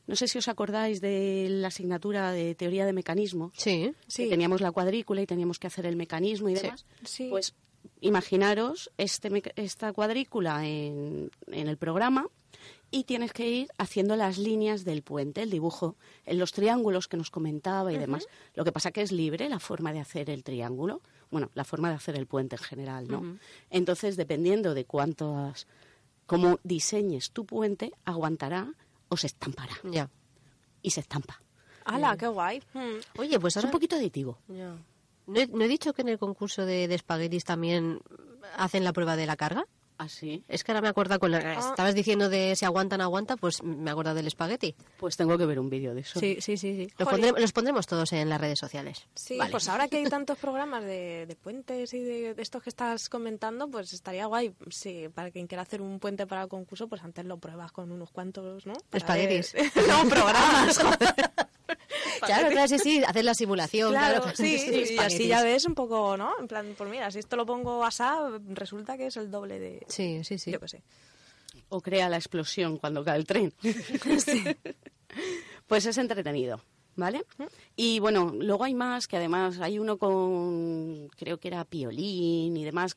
[0.06, 3.52] No sé si os acordáis de la asignatura de teoría de mecanismos.
[3.58, 3.94] Sí.
[4.08, 4.24] Sí.
[4.24, 6.86] que teníamos la cuadrícula y teníamos que hacer el mecanismo y demás.
[7.04, 7.28] Sí.
[7.30, 7.56] Pues
[8.00, 12.30] imaginaros este, esta cuadrícula en, en el programa
[12.90, 17.18] y tienes que ir haciendo las líneas del puente, el dibujo, en los triángulos que
[17.18, 18.28] nos comentaba y demás.
[18.56, 21.02] Lo que pasa que es libre la forma de hacer el triángulo,
[21.32, 23.38] bueno, la forma de hacer el puente en general, ¿no?
[23.70, 25.68] Entonces, dependiendo de cuántas,
[26.26, 28.72] cómo diseñes tu puente, aguantará
[29.10, 29.76] o se estampará.
[29.84, 30.10] Ya.
[30.82, 31.42] Y se estampa.
[31.86, 32.62] ¡Hala, qué guay!
[32.74, 33.00] Hmm.
[33.18, 33.68] Oye, pues Es ahora...
[33.70, 34.38] un poquito aditivo.
[34.48, 34.76] Ya.
[35.28, 38.00] ¿No he, no he dicho que en el concurso de, de espaguetis también
[38.58, 39.66] hacen la prueba de la carga?
[39.98, 40.44] Así.
[40.48, 41.54] Es que ahora me acuerdo con la...
[41.54, 44.76] Estabas diciendo de si aguantan, aguanta, pues me acuerdo del espagueti.
[44.98, 46.20] Pues tengo que ver un vídeo de eso.
[46.20, 46.76] Sí, sí, sí.
[46.76, 46.94] sí.
[47.00, 49.08] Los, pondremos, los pondremos todos en las redes sociales.
[49.16, 49.50] Sí, Vale.
[49.52, 53.10] pues ahora que hay tantos programas de, de puentes y de, de estos que estás
[53.10, 54.54] comentando, pues estaría guay.
[54.70, 57.92] Sí, para quien quiera hacer un puente para el concurso, pues antes lo pruebas con
[57.92, 58.74] unos cuantos, ¿no?
[58.92, 59.54] Para Espaguetis.
[59.54, 61.16] ver- no, programas, joder.
[62.26, 63.92] Claro, claro, sí, sí, hacer la simulación.
[63.92, 64.56] Claro, Claro, sí,
[64.96, 66.34] y así ya ves un poco, ¿no?
[66.40, 69.86] En plan, pues mira, si esto lo pongo asá, resulta que es el doble de...
[69.88, 70.52] Sí, sí, sí.
[70.52, 70.84] Yo qué sé.
[71.70, 73.54] o crea la explosión cuando cae el tren.
[75.68, 76.62] Pues es entretenido,
[76.96, 77.26] ¿vale?
[77.76, 82.64] Y bueno, luego hay más, que además hay uno con, creo que era piolín y
[82.64, 82.96] demás.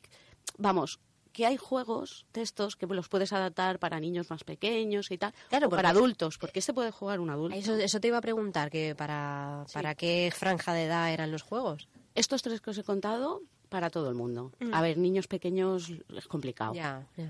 [0.57, 0.99] Vamos,
[1.31, 5.33] que hay juegos de estos que los puedes adaptar para niños más pequeños y tal,
[5.49, 7.57] Claro, o para adultos, porque este puede jugar un adulto.
[7.57, 11.41] Eso, eso te iba a preguntar, que para, para qué franja de edad eran los
[11.41, 11.87] juegos.
[12.15, 14.51] Estos tres que os he contado, para todo el mundo.
[14.59, 14.73] Mm.
[14.73, 16.73] A ver, niños pequeños es complicado.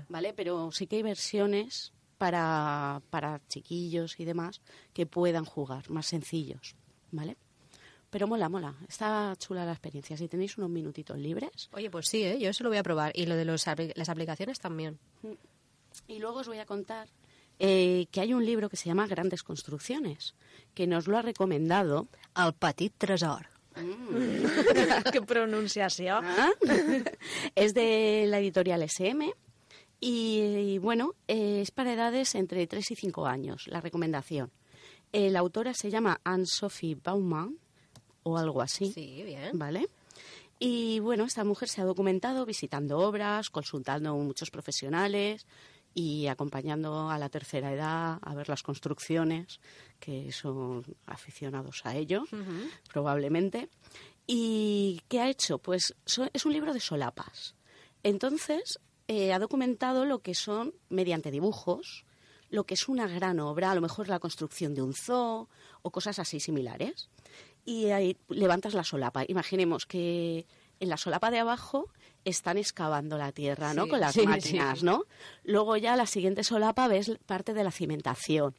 [0.08, 0.34] ¿Vale?
[0.34, 4.60] Pero sí que hay versiones para, para chiquillos y demás
[4.92, 6.74] que puedan jugar, más sencillos.
[7.12, 7.36] ¿Vale?
[8.12, 8.74] Pero mola, mola.
[8.86, 10.18] Está chula la experiencia.
[10.18, 11.70] Si tenéis unos minutitos libres.
[11.72, 12.38] Oye, pues sí, ¿eh?
[12.38, 13.10] yo eso lo voy a probar.
[13.14, 14.98] Y lo de los, las aplicaciones también.
[16.06, 17.08] Y luego os voy a contar
[17.58, 20.34] eh, que hay un libro que se llama Grandes Construcciones,
[20.74, 22.06] que nos lo ha recomendado.
[22.36, 23.46] El petit tresor.
[25.12, 26.22] Qué pronunciación.
[26.26, 26.50] ¿Ah?
[27.54, 29.32] es de la editorial SM.
[30.00, 34.50] Y, y, bueno, eh, es para edades entre 3 y 5 años, la recomendación.
[35.12, 37.58] Eh, la autora se llama Anne-Sophie Baumann,
[38.22, 38.92] o algo así.
[38.92, 39.58] Sí, bien.
[39.58, 39.88] ¿Vale?
[40.58, 45.46] Y bueno, esta mujer se ha documentado visitando obras, consultando a muchos profesionales
[45.94, 49.60] y acompañando a la tercera edad a ver las construcciones,
[49.98, 52.24] que son aficionados a ello,
[52.92, 53.68] probablemente.
[54.26, 55.58] ¿Y qué ha hecho?
[55.58, 57.54] Pues so- es un libro de solapas.
[58.02, 62.04] Entonces, eh, ha documentado lo que son, mediante dibujos,
[62.50, 65.48] lo que es una gran obra, a lo mejor la construcción de un zoo
[65.82, 67.08] o cosas así similares.
[67.64, 69.24] Y ahí levantas la solapa.
[69.28, 70.46] Imaginemos que
[70.80, 71.88] en la solapa de abajo
[72.24, 73.84] están excavando la tierra, ¿no?
[73.84, 74.84] Sí, Con las sí, máquinas, sí.
[74.84, 75.04] ¿no?
[75.44, 78.54] Luego ya la siguiente solapa ves parte de la cimentación.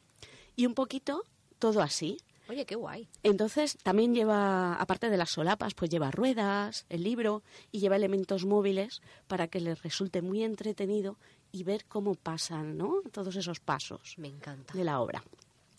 [0.56, 1.22] Y un poquito
[1.58, 2.16] todo así.
[2.48, 3.08] Oye, qué guay.
[3.22, 7.42] Entonces también lleva, aparte de las solapas, pues lleva ruedas, el libro
[7.72, 11.18] y lleva elementos móviles para que les resulte muy entretenido
[11.52, 13.00] y ver cómo pasan, ¿no?
[13.12, 14.74] Todos esos pasos Me encanta.
[14.74, 15.24] de la obra.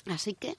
[0.07, 0.55] Así que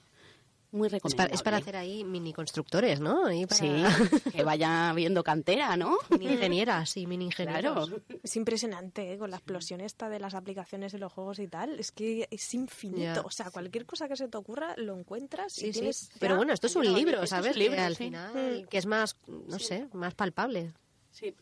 [0.77, 1.29] muy Es recomendable.
[1.29, 3.25] para, es para hacer ahí mini constructores, ¿no?
[3.25, 3.67] Ahí para- Sí,
[4.31, 5.97] que vaya viendo cantera, ¿no?
[6.17, 7.89] Mini ingenieras y mini ingenieros.
[7.89, 8.03] Claro.
[8.23, 9.17] Es impresionante, ¿eh?
[9.17, 11.79] con la explosión esta de las aplicaciones de los juegos y tal.
[11.79, 13.23] Es que es infinito.
[13.25, 15.79] O sea, cualquier cosa que se te ocurra lo encuentras Sí, y sí.
[15.79, 16.09] tienes.
[16.19, 17.57] Pero ya- bueno, esto es un libro, es ¿sabes?
[17.57, 18.03] libro, que al sí.
[18.05, 20.73] final, que es más, no sé, más palpable.
[21.11, 21.33] Sí.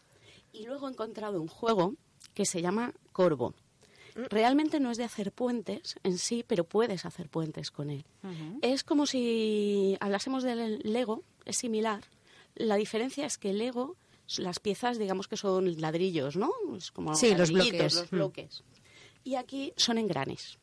[0.53, 1.95] Y luego he encontrado un juego
[2.33, 3.53] que se llama Corvo.
[4.15, 8.05] Realmente no es de hacer puentes en sí, pero puedes hacer puentes con él.
[8.61, 12.03] Es como si hablásemos del Lego, es similar.
[12.55, 13.97] La diferencia es que el Lego,
[14.37, 16.51] las piezas, digamos que son ladrillos, ¿no?
[16.77, 17.93] Es como Sí, los bloques.
[17.95, 18.15] los Mm.
[18.15, 18.63] bloques.
[19.25, 20.57] Y aquí son engranes.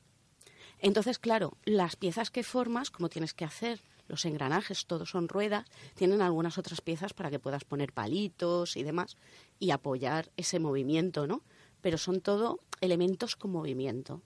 [0.81, 5.67] Entonces, claro, las piezas que formas, como tienes que hacer, los engranajes, todos son ruedas,
[5.95, 9.17] tienen algunas otras piezas para que puedas poner palitos y demás
[9.61, 11.43] y apoyar ese movimiento, ¿no?
[11.83, 14.23] Pero son todo elementos con movimiento.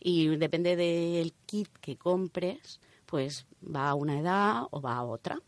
[0.00, 5.40] Y depende del kit que compres, pues va a una edad o va a otra.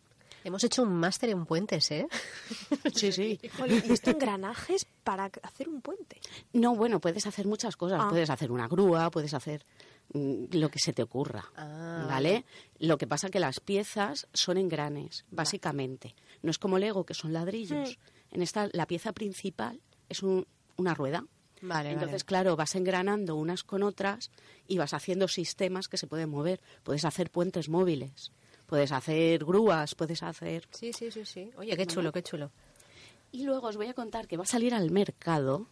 [0.42, 2.08] Hemos hecho un máster en puentes, ¿eh?
[2.94, 3.38] Sí, sí.
[3.42, 6.18] Y esto engranajes para hacer un puente.
[6.54, 8.00] No, bueno, puedes hacer muchas cosas.
[8.02, 8.08] Ah.
[8.08, 9.66] Puedes hacer una grúa, puedes hacer
[10.14, 11.44] mm, lo que se te ocurra.
[11.56, 12.46] Ah, ¿Vale?
[12.78, 16.14] Lo que pasa que las piezas son engranes, básicamente.
[16.42, 17.98] No es como Lego, que son ladrillos.
[18.30, 19.78] En esta, la pieza principal
[20.08, 20.46] es un-
[20.76, 21.26] una rueda.
[21.62, 24.30] Vale, Entonces, claro, vas engranando unas con otras
[24.66, 26.60] y vas haciendo sistemas que se pueden mover.
[26.82, 28.32] Puedes hacer puentes móviles,
[28.66, 30.66] puedes hacer grúas, puedes hacer...
[30.70, 31.50] Sí, sí, sí, sí.
[31.56, 32.50] Oye, qué chulo, qué chulo.
[33.32, 35.66] Y luego os voy a contar que va a salir al mercado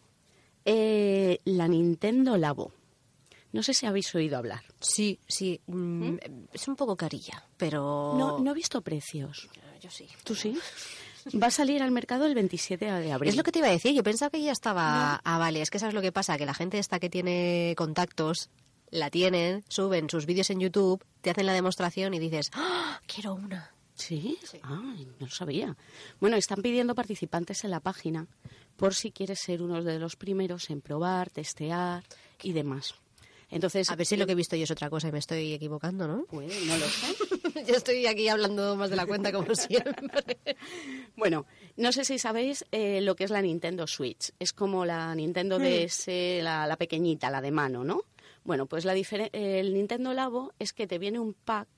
[0.65, 2.73] eh, la Nintendo Labo.
[3.51, 4.63] No sé si habéis oído hablar.
[4.79, 5.61] Sí, sí.
[5.67, 6.17] mm,
[6.53, 8.15] Es un poco carilla, pero...
[8.19, 9.49] No, no he visto precios.
[9.81, 10.07] Yo sí.
[10.23, 10.59] ¿Tú sí?
[11.35, 13.31] Va a salir al mercado el 27 de abril.
[13.31, 15.21] Es lo que te iba a decir, yo pensaba que ya estaba...
[15.25, 18.51] Ah, vale, es que sabes lo que pasa, que la gente esta que tiene contactos,
[18.91, 23.35] la tienen, suben sus vídeos en YouTube, te hacen la demostración y dices, ¡Ah, quiero
[23.35, 23.73] una.
[23.95, 24.39] ¿Sí?
[24.63, 25.77] Ay, no lo sabía.
[26.21, 28.29] Bueno, están pidiendo participantes en la página
[28.77, 32.05] por si quieres ser uno de los primeros en probar, testear
[32.43, 32.95] y demás.
[33.51, 35.55] Entonces, A ver si lo que he visto yo es otra cosa y me estoy
[35.55, 36.25] equivocando, ¿no?
[36.25, 37.17] puede, no lo sé.
[37.67, 40.37] yo estoy aquí hablando más de la cuenta como siempre.
[41.17, 41.47] Bueno,
[41.77, 44.33] no sé si sabéis eh, lo que es la Nintendo Switch.
[44.39, 46.09] Es como la Nintendo DS,
[46.43, 48.03] la, la pequeñita, la de mano, ¿no?
[48.45, 51.69] Bueno, pues la el Nintendo Labo es que te viene un pack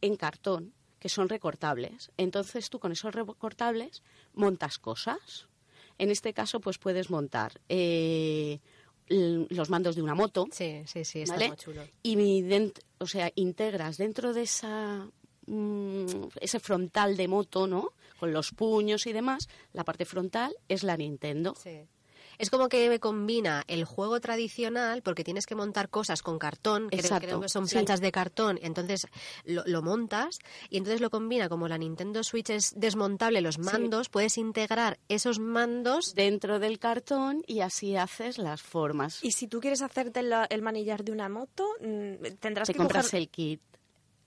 [0.00, 2.10] en cartón que son recortables.
[2.16, 4.02] Entonces tú con esos recortables
[4.34, 5.48] montas cosas.
[5.98, 8.60] En este caso, pues puedes montar eh,
[9.08, 11.48] los mandos de una moto, Sí, sí, sí, está ¿vale?
[11.48, 11.82] muy chulo.
[12.02, 15.08] Y mi dent- o sea, integras dentro de esa
[15.46, 16.06] mm,
[16.40, 17.92] ese frontal de moto, ¿no?
[18.18, 21.54] Con los puños y demás, la parte frontal es la Nintendo.
[21.54, 21.80] Sí.
[22.38, 27.18] Es como que combina el juego tradicional, porque tienes que montar cosas con cartón, creo,
[27.20, 27.74] creo que son sí.
[27.74, 29.06] planchas de cartón, entonces
[29.44, 30.38] lo, lo montas
[30.70, 35.38] y entonces lo combina, como la Nintendo Switch es desmontable, los mandos, puedes integrar esos
[35.38, 36.14] mandos.
[36.14, 39.22] Dentro del cartón y así haces las formas.
[39.24, 42.78] Y si tú quieres hacerte la- el manillar de una moto, mm, tendrás Te que
[42.78, 43.60] compras coger- el kit.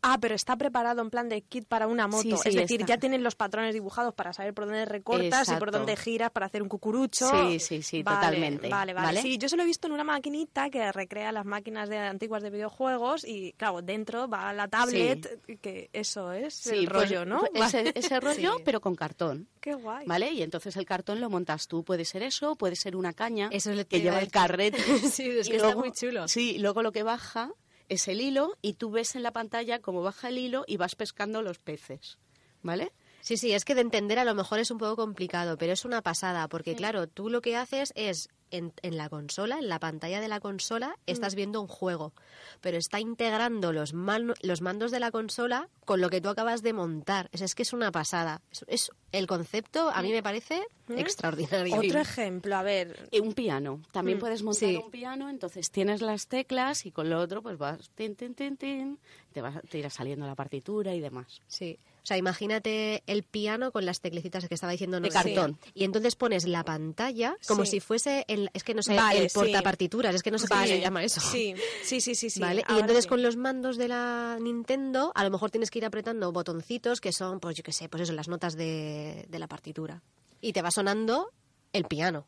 [0.01, 2.21] Ah, pero está preparado en plan de kit para una moto.
[2.23, 2.95] Sí, sí, es decir, está.
[2.95, 6.45] ya tienen los patrones dibujados para saber por dónde recortas y por dónde giras para
[6.45, 7.29] hacer un cucurucho.
[7.29, 8.69] Sí, sí, sí, Vale, totalmente.
[8.69, 9.21] Vale, vale, ¿Vale?
[9.21, 12.41] Sí, yo se lo he visto en una maquinita que recrea las máquinas de, antiguas
[12.43, 17.25] de videojuegos y, claro, dentro va la tablet, que eso es Sí, el pues, rollo,
[17.25, 17.43] ¿no?
[17.53, 18.61] Ese, ese rollo, Sí.
[18.63, 19.47] pero con cartón.
[19.59, 20.05] Qué guay.
[20.07, 20.31] ¿Vale?
[20.31, 21.83] Y entonces el cartón lo montas tú.
[21.83, 24.77] Puede ser eso, puede ser una caña Eso es lo que lleva el carrete.
[25.11, 26.27] Sí, es Y que está muy chulo.
[26.27, 27.51] Sí, luego lo que baja
[27.89, 30.95] es el hilo y tú ves en la pantalla cómo baja el hilo y vas
[30.95, 32.17] pescando los peces.
[32.61, 32.91] ¿Vale?
[33.21, 35.85] Sí, sí, es que de entender a lo mejor es un poco complicado, pero es
[35.85, 39.77] una pasada, porque claro, tú lo que haces es en, en la consola, en la
[39.79, 42.13] pantalla de la consola, estás viendo un juego,
[42.61, 46.63] pero está integrando los, man- los mandos de la consola con lo que tú acabas
[46.63, 47.29] de montar.
[47.31, 48.41] Es, es que es una pasada.
[48.51, 51.79] Es, es- el concepto a mí me parece extraordinario.
[51.79, 53.07] Otro ejemplo, a ver.
[53.11, 53.81] Y un piano.
[53.91, 54.75] También Mm, puedes montar sí.
[54.83, 58.57] un piano, entonces tienes las teclas y con lo otro pues vas tin, tin, tin,
[58.57, 58.99] tin,
[59.33, 61.41] te, vas, te irá saliendo la partitura y demás.
[61.47, 61.77] Sí.
[62.09, 65.59] O sea, imagínate el piano con las teclecitas que estaba diciendo De cartón.
[65.75, 67.71] Y entonces pones la pantalla como Sí.
[67.73, 69.35] si fuese, el, es que no sé, Vale, el sí.
[69.35, 71.21] portapartituras, es que no sé cómo se llama eso.
[71.21, 71.53] Sí,
[71.83, 72.31] sí, sí, sí.
[72.31, 72.39] sí.
[72.39, 72.63] ¿Vale?
[72.67, 73.09] Y entonces sí.
[73.09, 77.11] con los mandos de la Nintendo, a lo mejor tienes que ir apretando botoncitos que
[77.13, 80.01] son, pues yo qué sé, pues eso, las notas de, de la partitura.
[80.41, 81.31] Y te va sonando
[81.73, 82.25] el piano.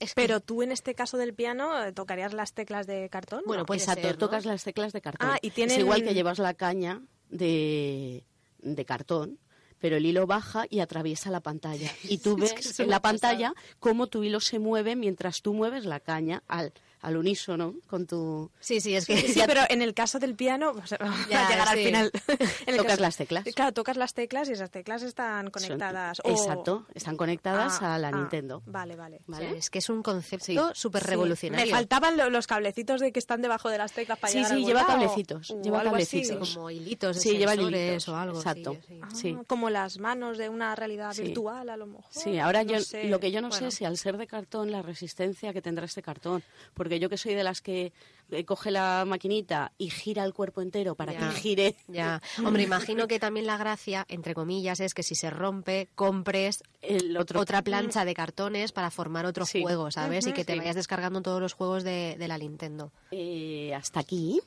[0.00, 3.42] Es que- Pero tú en este caso del piano eh, tocarías las teclas de cartón.
[3.44, 3.66] Bueno, ¿no?
[3.66, 4.18] puede Exacto, ser, ¿no?
[4.18, 5.28] tocas las teclas de cartón.
[5.30, 8.24] Ah, y tienen- Es igual que llevas la caña de,
[8.62, 9.38] de cartón,
[9.78, 11.90] pero el hilo baja y atraviesa la pantalla.
[12.04, 15.52] Y tú Es ves que en la pantalla cómo tu hilo se mueve mientras tú
[15.52, 18.50] mueves la caña al, al unísono con tu...
[18.60, 21.28] Sí, sí, es que Sí, ya- pero en el caso del piano, o sea, vamos
[21.28, 21.84] Ya, a llegar al sí.
[21.84, 22.10] final.
[22.66, 23.44] En el Tocas caso- las teclas.
[23.54, 26.20] Claro, tocas las teclas y esas teclas están Son- conectadas.
[26.24, 28.62] o- Exacto, están conectadas Ah, a la ah, Nintendo.
[28.66, 29.18] Vale, vale.
[29.28, 29.58] o ¿Vale?
[29.58, 30.56] es que es un concepto Sí.
[30.80, 31.08] súper Sí.
[31.10, 31.66] revolucionario.
[31.66, 34.52] Me faltaban lo- los cablecitos de que están debajo de las teclas para Sí, llegar
[34.52, 35.88] sí, al lleva o- cablecitos, o lleva así.
[35.90, 36.54] cablecitos.
[36.54, 38.34] como hilitos de Sí, lleva hilitos, o algo.
[38.40, 38.76] sí, exacto.
[38.86, 39.00] sí.
[39.02, 39.36] Ah, Sí.
[39.46, 41.22] Como las manos de una realidad Sí.
[41.22, 42.04] virtual, a lo mejor.
[42.10, 43.04] Sí, ahora no yo sé.
[43.08, 43.58] lo que yo no Bueno.
[43.60, 46.42] sé es si al ser de cartón la resistencia que tendrá este cartón,
[46.74, 47.92] porque yo que soy de las que
[48.30, 51.18] eh, coge la maquinita y gira el cuerpo entero para Ya.
[51.20, 51.76] que gire.
[51.88, 56.62] Ya, hombre, imagino que también la gracia, entre comillas, es que si se rompe, compres
[56.80, 59.60] El otro otra plancha de cartones para formar otro Sí.
[59.62, 60.26] juego, ¿sabes?
[60.26, 60.58] y que te sí.
[60.58, 62.90] vayas descargando todos los juegos de, de la Nintendo.
[63.10, 64.40] Eh, hasta aquí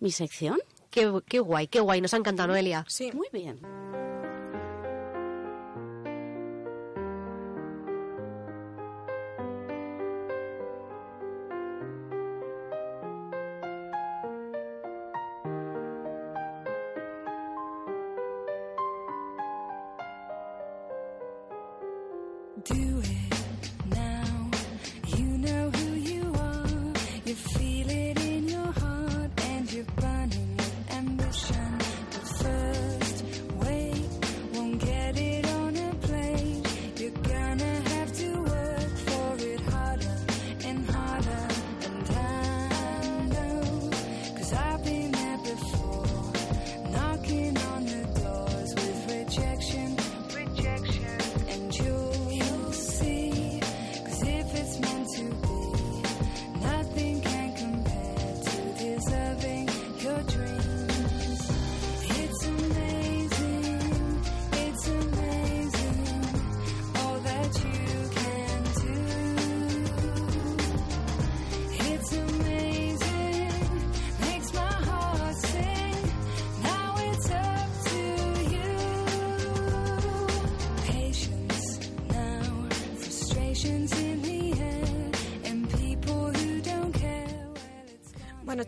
[0.00, 0.58] mi sección.
[0.90, 2.84] Qué, qué guay, qué guay, nos ha encantado, Noelia.
[2.88, 3.10] Sí.
[3.12, 3.58] Muy bien.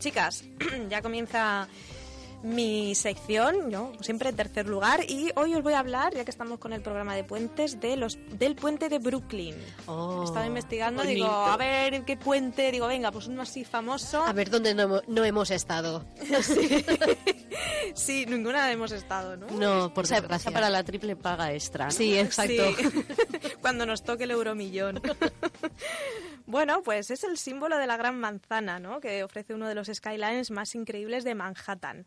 [0.07, 0.44] Chicas,
[0.88, 1.66] ya comienza
[2.44, 6.30] mi sección, yo siempre en tercer lugar, y hoy os voy a hablar, ya que
[6.30, 9.57] estamos con el programa de puentes, de los del puente de Brooklyn.
[9.86, 11.24] Oh, Estaba investigando, bonito.
[11.24, 14.22] digo, a ver qué puente, digo, venga, pues uno así famoso.
[14.22, 16.04] A ver dónde no, no hemos estado.
[17.94, 19.46] Sí, ninguna hemos estado, ¿no?
[19.46, 20.50] No, por O sea, desgracia.
[20.50, 21.86] para la triple paga extra.
[21.86, 21.90] ¿no?
[21.92, 22.62] Sí, exacto.
[22.76, 23.04] Sí.
[23.62, 25.00] Cuando nos toque el euromillón.
[26.57, 28.98] bueno, pues es el símbolo de la Gran Manzana, ¿no?
[28.98, 32.07] Que ofrece uno de los skylines más increíbles de Manhattan.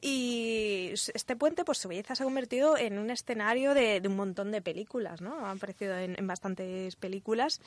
[0.00, 4.16] Y este puente, pues su belleza se ha convertido en un escenario de, de un
[4.16, 5.44] montón de películas, ¿no?
[5.46, 7.60] Ha aparecido en, en bastantes películas.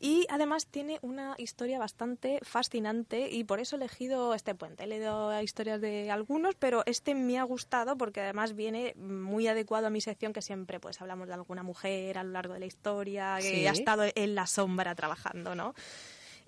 [0.00, 4.84] Y además tiene una historia bastante fascinante y por eso he elegido este puente.
[4.84, 9.86] He leído historias de algunos, pero este me ha gustado porque además viene muy adecuado
[9.86, 12.66] a mi sección que siempre pues hablamos de alguna mujer a lo largo de la
[12.66, 13.66] historia que Sí.
[13.66, 15.74] ha estado en la sombra trabajando, ¿no?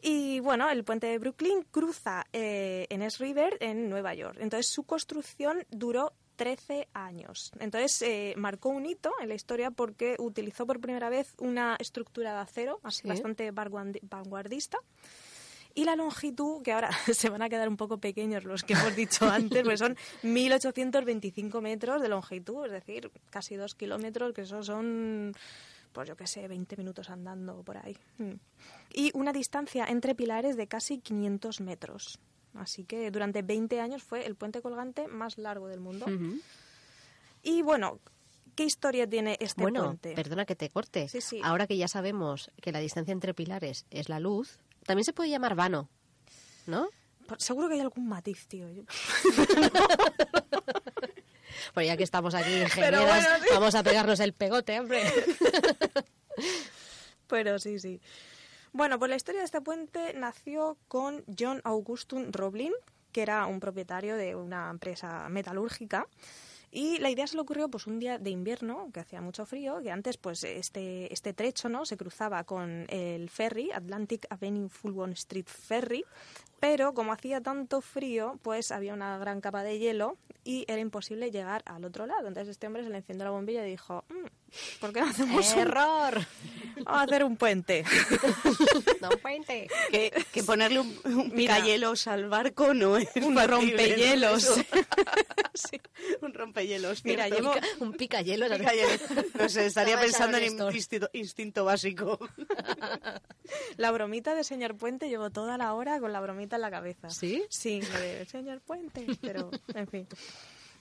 [0.03, 4.37] Y bueno, el puente de Brooklyn cruza eh, en East River en Nueva York.
[4.41, 7.51] Entonces su construcción duró 13 años.
[7.61, 12.35] Entonces eh, marcó un hito en la historia porque utilizó por primera vez una estructura
[12.35, 13.09] de acero, así Sí.
[13.09, 14.79] bastante vanguardi- vanguardista.
[15.75, 18.95] Y la longitud, que ahora se van a quedar un poco pequeños los que hemos
[18.95, 24.63] dicho antes, pues son 1.825 metros de longitud, es decir, casi dos kilómetros, que eso
[24.63, 25.33] son,
[25.97, 27.97] pues yo qué sé, 20 minutos andando por ahí.
[28.19, 28.35] Mm.
[28.93, 32.19] Y una distancia entre pilares de casi 500 metros.
[32.53, 36.05] Así que durante 20 años fue el puente colgante más largo del mundo.
[37.43, 37.99] Y bueno,
[38.55, 40.13] ¿qué historia tiene este Bueno, puente?
[40.13, 41.09] perdona que te corte.
[41.09, 41.41] Sí, sí.
[41.43, 45.31] Ahora que ya sabemos que la distancia entre pilares es la luz, también se puede
[45.31, 45.89] llamar vano,
[46.67, 46.91] ¿no?
[47.39, 48.69] Seguro que hay algún matiz, tío.
[51.65, 53.49] Yo- Pues ya que estamos aquí ingenieras, bueno, sí.
[53.51, 55.03] vamos a pegarnos el pegote, hombre.
[57.29, 58.01] Pero sí, sí.
[58.73, 62.73] Bueno, pues la historia de este puente nació con John Augustus Roblin,
[63.13, 66.07] que era un propietario de una empresa metalúrgica.
[66.71, 69.81] Y la idea se le ocurrió pues un día de invierno, que hacía mucho frío,
[69.83, 75.13] que antes pues este, este trecho no se cruzaba con el ferry, Atlantic Avenue Fulton
[75.13, 76.05] Street Ferry,
[76.61, 81.31] pero como hacía tanto frío, pues había una gran capa de hielo y era imposible
[81.31, 82.29] llegar al otro lado.
[82.29, 84.46] Entonces este hombre se le encendió la bombilla y dijo, "Mm,
[84.81, 86.27] ¿por qué no hacemos un, ¡Error!
[86.85, 87.85] vamos a hacer un puente?
[89.01, 89.69] No puente.
[89.91, 91.55] Que, que ponerle un, un Mira.
[91.57, 94.57] picahielos al barco no es Un factible, rompehielos.
[94.57, 94.65] ¿no?
[95.55, 95.81] Sí,
[96.21, 97.03] un rompehielos.
[97.05, 98.47] Mira, llevo- Un picayelo.
[98.49, 99.01] Picahielos.
[99.39, 100.45] No sé, estaría pensando en
[100.75, 102.19] instinto, instinto básico.
[103.79, 107.09] La bromita de señor Puente llevo toda la hora con la bromita en la cabeza.
[107.11, 107.43] ¿Sí?
[107.49, 110.07] Sí, de señor Puente, pero en fin.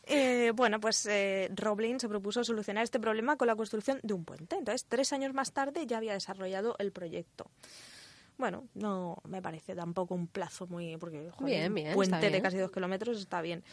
[0.08, 4.24] Eh, bueno, pues eh, Roblin se propuso solucionar este problema con la construcción de un
[4.24, 4.56] puente.
[4.56, 7.50] Entonces, tres años más tarde ya había desarrollado el proyecto.
[8.38, 10.98] Bueno, no me parece tampoco un plazo muy...
[10.98, 12.44] Porque, joder, Bien, un puente de bien.
[12.44, 13.64] casi dos kilómetros está bien.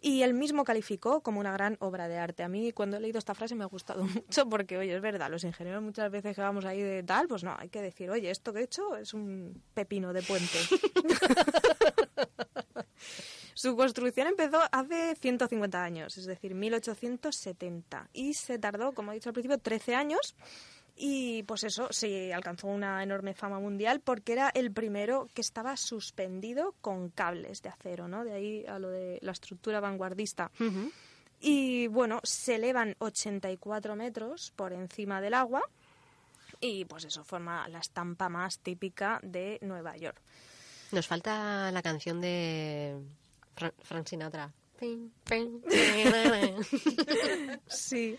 [0.00, 2.42] Y él mismo calificó como una gran obra de arte.
[2.42, 5.30] A mí cuando he leído esta frase me ha gustado mucho porque, oye, es verdad,
[5.30, 8.30] los ingenieros muchas veces que vamos ahí de tal, pues no, hay que decir, oye,
[8.30, 10.58] esto que he hecho es un pepino de puente.
[13.54, 18.08] Su construcción empezó hace 150 años, es decir, 1870.
[18.12, 20.34] Y se tardó, como he dicho al principio, 13 años.
[20.96, 25.76] Y pues eso, se alcanzó una enorme fama mundial porque era el primero que estaba
[25.76, 28.24] suspendido con cables de acero, ¿no?
[28.24, 30.52] De ahí a lo de la estructura vanguardista.
[31.40, 35.62] Y bueno, se elevan 84 metros por encima del agua
[36.60, 40.20] y pues eso forma la estampa más típica de Nueva York.
[40.92, 42.96] Nos falta la canción de
[43.54, 44.52] Fran, Frank Sinatra.
[47.66, 48.16] Sí.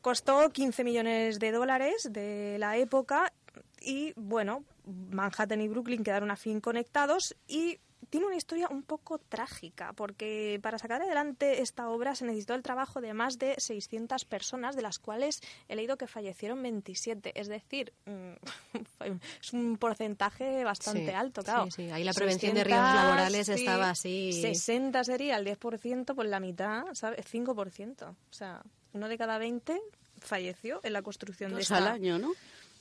[0.00, 3.32] Costó 15 millones de dólares de la época
[3.80, 7.78] y, bueno, Manhattan y Brooklyn quedaron a fin conectados y
[8.10, 12.62] tiene una historia un poco trágica porque para sacar adelante esta obra se necesitó el
[12.62, 17.32] trabajo de más de 600 personas, de las cuales he leído que fallecieron 27.
[17.38, 18.32] Es decir, mm,
[19.40, 21.64] es un porcentaje bastante Sí, alto, claro.
[21.66, 21.90] sí, sí.
[21.90, 24.32] Ahí la prevención de riesgos laborales estaba así.
[24.42, 27.24] 60 sería el 10%, pues la mitad, ¿sabes?
[27.32, 28.02] 5%.
[28.08, 29.80] O sea, uno de cada 20
[30.18, 32.32] falleció en la construcción de Dos esta, al año, ¿no?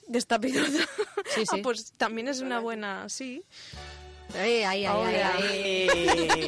[0.08, 0.70] de esta pilota.
[1.34, 1.62] Sí, Ah, sí.
[1.62, 3.44] pues también es una buena, sí.
[4.38, 6.48] Ay, ay, ay,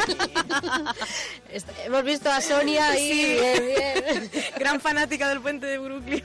[1.85, 3.11] Hemos visto a Sonia ahí.
[3.11, 3.37] Sí.
[3.39, 4.31] Bien, bien.
[4.57, 6.23] Gran fanática del puente de Brooklyn.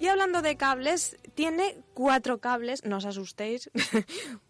[0.00, 3.70] Y hablando de cables, tiene cuatro cables, no os asustéis,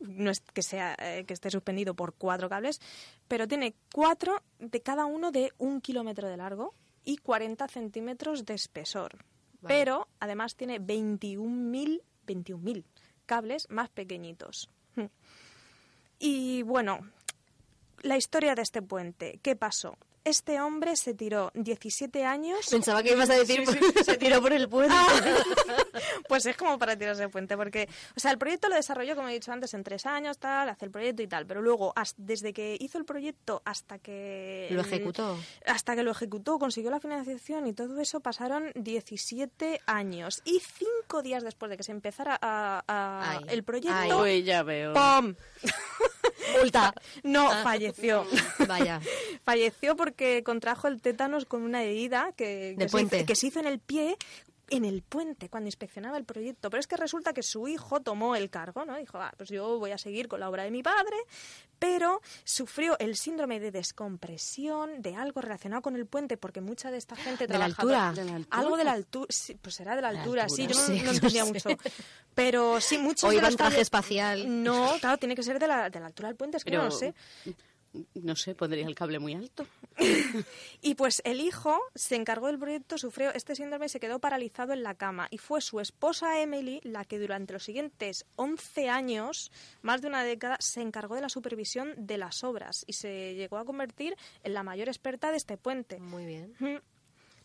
[0.00, 2.80] no es que, sea, eh, que esté suspendido por cuatro cables,
[3.28, 6.74] pero tiene cuatro de cada uno de un kilómetro de largo
[7.04, 9.26] y 40 centímetros de espesor.
[9.60, 9.74] Vale.
[9.74, 12.84] Pero además tiene 21.000 21.000
[13.26, 14.68] cables más pequeñitos.
[16.18, 17.00] Y bueno,
[18.02, 19.96] la historia de este puente, ¿qué pasó?
[20.24, 23.66] Este hombre se tiró 17 años Pensaba que ibas a decir.
[23.66, 24.94] Sí, sí, se tiró por el puente.
[26.28, 29.28] Pues es como para tirarse el puente, porque, o sea, el proyecto lo desarrolló, como
[29.28, 32.14] he dicho antes, en tres años, tal, hace el proyecto y tal, pero luego, has-
[32.16, 34.68] desde que hizo el proyecto hasta que...
[34.70, 35.36] Lo ejecutó.
[35.66, 40.40] Hasta que lo ejecutó, consiguió la financiación y todo eso, pasaron 17 años.
[40.44, 44.10] Y cinco días después de que se empezara a- el proyecto, ay.
[44.12, 44.94] Pues ya veo.
[44.94, 45.34] ¡pum!
[46.58, 46.94] Multa.
[47.22, 48.26] No, falleció.
[48.68, 49.00] Vaya.
[49.44, 53.24] Falleció porque contrajo el tétanos con una herida que, De que, se hizo, puente.
[53.24, 54.16] que se hizo en el pie
[54.72, 56.70] en el puente cuando inspeccionaba el proyecto.
[56.70, 58.96] Pero es que resulta que su hijo tomó el cargo, ¿no?
[58.96, 61.16] Dijo, ah, pues yo voy a seguir con la obra de mi padre,
[61.78, 66.96] pero sufrió el síndrome de descompresión de algo relacionado con el puente, porque mucha de
[66.98, 68.24] esta gente ¿De la trabajadora- altura?
[68.24, 68.58] ¿De la altura?
[68.60, 70.98] Algo de la altura, sí, pues será de la La altura, sí, yo no, sí,
[70.98, 71.52] no no entendía sé.
[71.52, 71.68] mucho.
[72.34, 74.62] Pero sí, muchos O de iba en traje espacial.
[74.62, 76.84] No, claro, tiene que ser de la, de la altura del puente, es que Pero,
[76.84, 77.14] no lo sé.
[78.14, 79.66] No sé, pondría el cable muy alto.
[80.82, 84.72] Y pues el hijo se encargó del proyecto, sufrió este síndrome y se quedó paralizado
[84.72, 85.28] en la cama.
[85.30, 90.24] Y fue su esposa Emily la que durante los siguientes 11 años, más de una
[90.24, 94.54] década, se encargó de la supervisión de las obras y se llegó a convertir en
[94.54, 96.00] la mayor experta de este puente.
[96.00, 96.54] Muy bien.
[96.58, 96.76] Mm,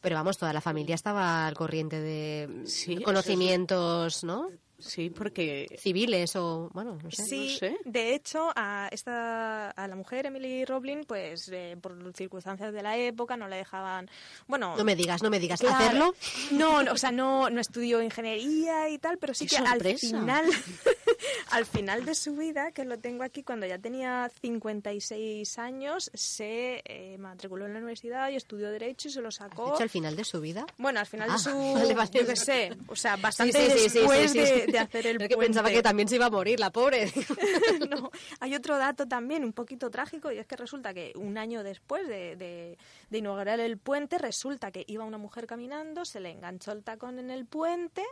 [0.02, 4.50] Pero vamos, toda la familia estaba al corriente de Sí, conocimientos, ¿no?
[4.80, 7.23] Sí, porque Civiles o, bueno, no sé.
[7.23, 7.78] Sí, sé.
[7.84, 12.95] de hecho, a esta a la mujer Emily Roblin, pues eh, por circunstancias de la
[12.97, 14.09] época no le dejaban,
[14.47, 15.59] bueno, No me digas, no me digas.
[15.61, 15.75] Claro.
[15.75, 16.15] ¿Hacerlo?
[16.51, 19.97] No, no, o sea, no, no estudió ingeniería y tal, pero sí ¡Qué que al
[19.97, 20.45] final,
[21.51, 26.82] al final de su vida, que lo tengo aquí, cuando ya tenía 56 años, se
[26.86, 29.71] eh, matriculó en la universidad y estudió Derecho y se lo ¿Has sacó.
[29.71, 30.65] dicho al final de su vida?
[30.78, 32.09] Bueno, al final Ah, de su, vale, vale.
[32.13, 34.38] yo qué sé, o sea, bastante Sí, sí, después sí.
[34.39, 37.11] De, de hacer el Es que pensaba que también se iba a morir, la pobre.
[37.89, 41.63] no, hay otro dato también un poquito trágico y es que resulta que un año
[41.63, 42.78] después de, de-
[43.09, 47.20] de inaugurar el puente, resulta que iba una mujer caminando, se le enganchó el tacón
[47.20, 48.03] en el puente,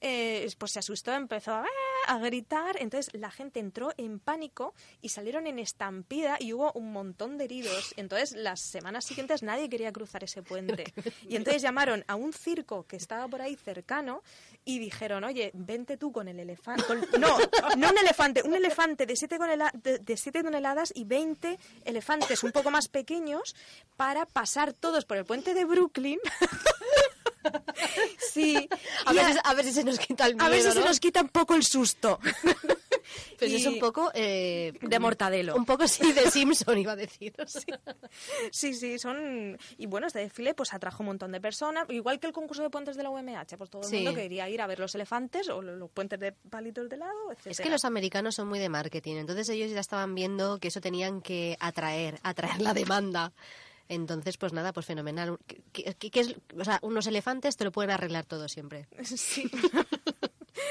[0.00, 1.66] eh, pues se asustó, empezó a,
[2.06, 6.92] a gritar, entonces la gente entró en pánico y salieron en estampida y hubo un
[6.92, 7.92] montón de heridos.
[7.96, 10.92] Entonces las semanas siguientes nadie quería cruzar ese puente.
[11.28, 14.22] Y entonces llamaron a un circo que estaba por ahí cercano
[14.64, 16.84] y dijeron, oye, vente tú con el elefante.
[17.18, 17.36] No,
[17.76, 19.38] no un elefante, un elefante de 7
[19.74, 23.54] de, de siete toneladas y 20 elefantes un poco más pequeños
[23.96, 26.18] para pasar todos por el puente de Brooklyn.
[28.32, 28.68] sí.
[29.06, 30.80] A ver, si- a ver si se nos quita el miedo, a ver si se
[30.80, 30.86] ¿no?
[30.86, 32.18] nos quita un poco el susto.
[33.38, 34.10] Pues es un poco...
[34.14, 35.54] eh, De mortadelo.
[35.56, 37.34] Un poco sí de Simpson, iba a decir.
[38.50, 39.58] Sí, sí, son...
[39.76, 42.70] Y bueno, este desfile pues atrajo un montón de personas, igual que el concurso de
[42.70, 43.96] puentes de la UMH, pues todo el Sí.
[43.96, 47.32] mundo quería ir a ver los elefantes o lo- los puentes de palitos de lado,
[47.32, 47.46] etc.
[47.48, 50.80] Es que los americanos son muy de marketing, entonces ellos ya estaban viendo que eso
[50.80, 53.32] tenían que atraer, atraer la demanda.
[53.90, 55.38] Entonces, pues nada, pues fenomenal.
[55.46, 56.34] ¿Qué, qué- qué es?
[56.60, 58.86] O sea, unos elefantes te lo pueden arreglar todo siempre.
[59.04, 59.50] Sí.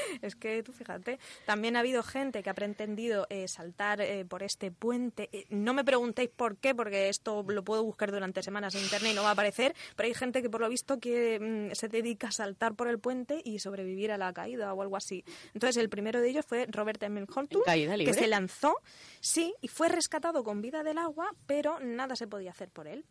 [0.22, 4.42] Es que tú fíjate, también ha habido gente que ha pretendido eh, saltar eh, por
[4.42, 5.28] este puente.
[5.32, 9.12] Eh, no me preguntéis por qué, porque esto lo puedo buscar durante semanas en internet
[9.12, 11.88] y no va a aparecer, pero hay gente que por lo visto que mm, se
[11.88, 15.24] dedica a saltar por el puente y sobrevivir a la caída o algo así.
[15.54, 18.76] Entonces el primero de ellos fue Robert Emil Holtum, ¿En caída que se lanzó,
[19.20, 23.04] sí, y fue rescatado con vida del agua, pero nada se podía hacer por él.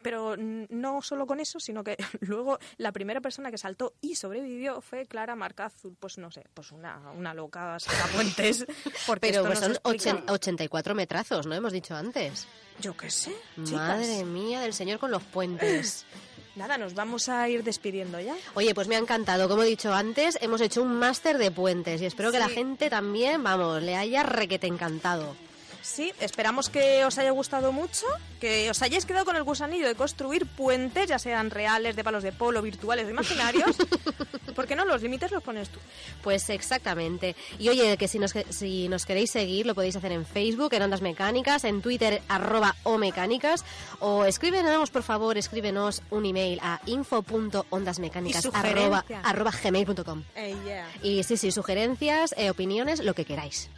[0.00, 4.80] Pero no solo con eso, sino que luego la primera persona que saltó y sobrevivió
[4.80, 5.94] fue Clara Marcazul.
[6.00, 7.76] Pues no sé, pues una, una loca
[8.14, 8.64] puentes
[9.06, 11.54] Porque Pero pues son ochen- 84 metrazos, ¿no?
[11.54, 12.46] Hemos dicho antes.
[12.80, 13.34] Yo qué sé.
[13.56, 13.72] chicas.
[13.72, 16.06] Madre mía del señor con los puentes.
[16.56, 18.34] Nada, nos vamos a ir despidiendo ya.
[18.54, 19.48] Oye, pues me ha encantado.
[19.48, 22.90] Como he dicho antes, hemos hecho un máster de puentes y espero que la gente
[22.90, 25.34] también, vamos, le haya requete encantado.
[25.82, 28.06] Sí, esperamos que os haya gustado mucho,
[28.40, 32.22] que os hayáis quedado con el gusanillo de construir puentes, ya sean reales, de palos
[32.22, 33.76] de polo, virtuales o imaginarios.
[34.54, 35.80] porque no, los límites los pones tú.
[36.22, 37.34] Pues exactamente.
[37.58, 40.82] Y oye, que si nos, si nos queréis seguir, lo podéis hacer en Facebook, en
[40.82, 43.64] Ondas Mecánicas, en Twitter, arroba o mecánicas,
[43.98, 50.22] o escríbenos, por favor, escríbenos un email a info.ondasmecánicas Y arroba, arroba gmail.com.
[50.36, 50.88] Eh, yeah.
[51.02, 53.68] Y sí, sí, sugerencias, eh, opiniones, lo que queráis.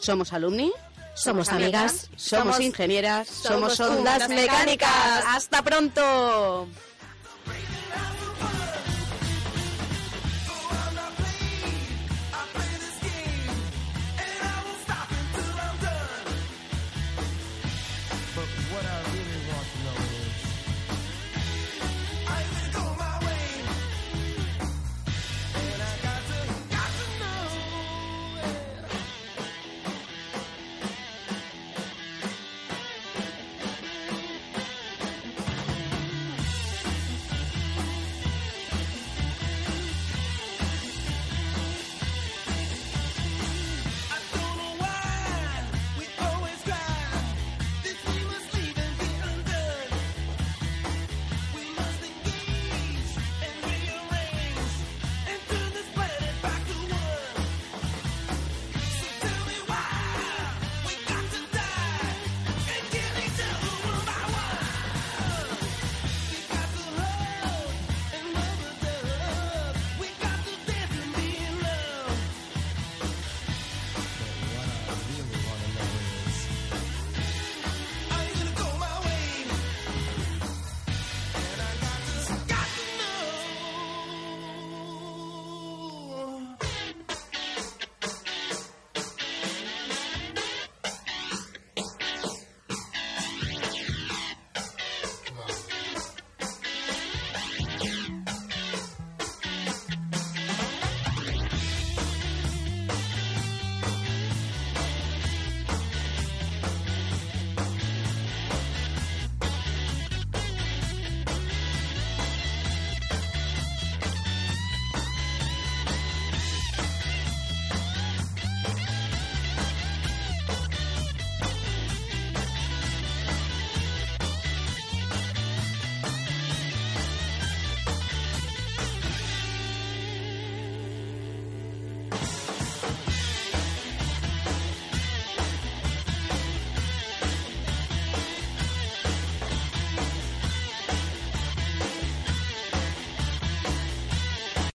[0.00, 0.72] Somos alumni,
[1.14, 5.24] Somos amigas, somos, ingenieras, somos, ondas mecánicas.
[5.26, 6.68] ¡Hasta pronto!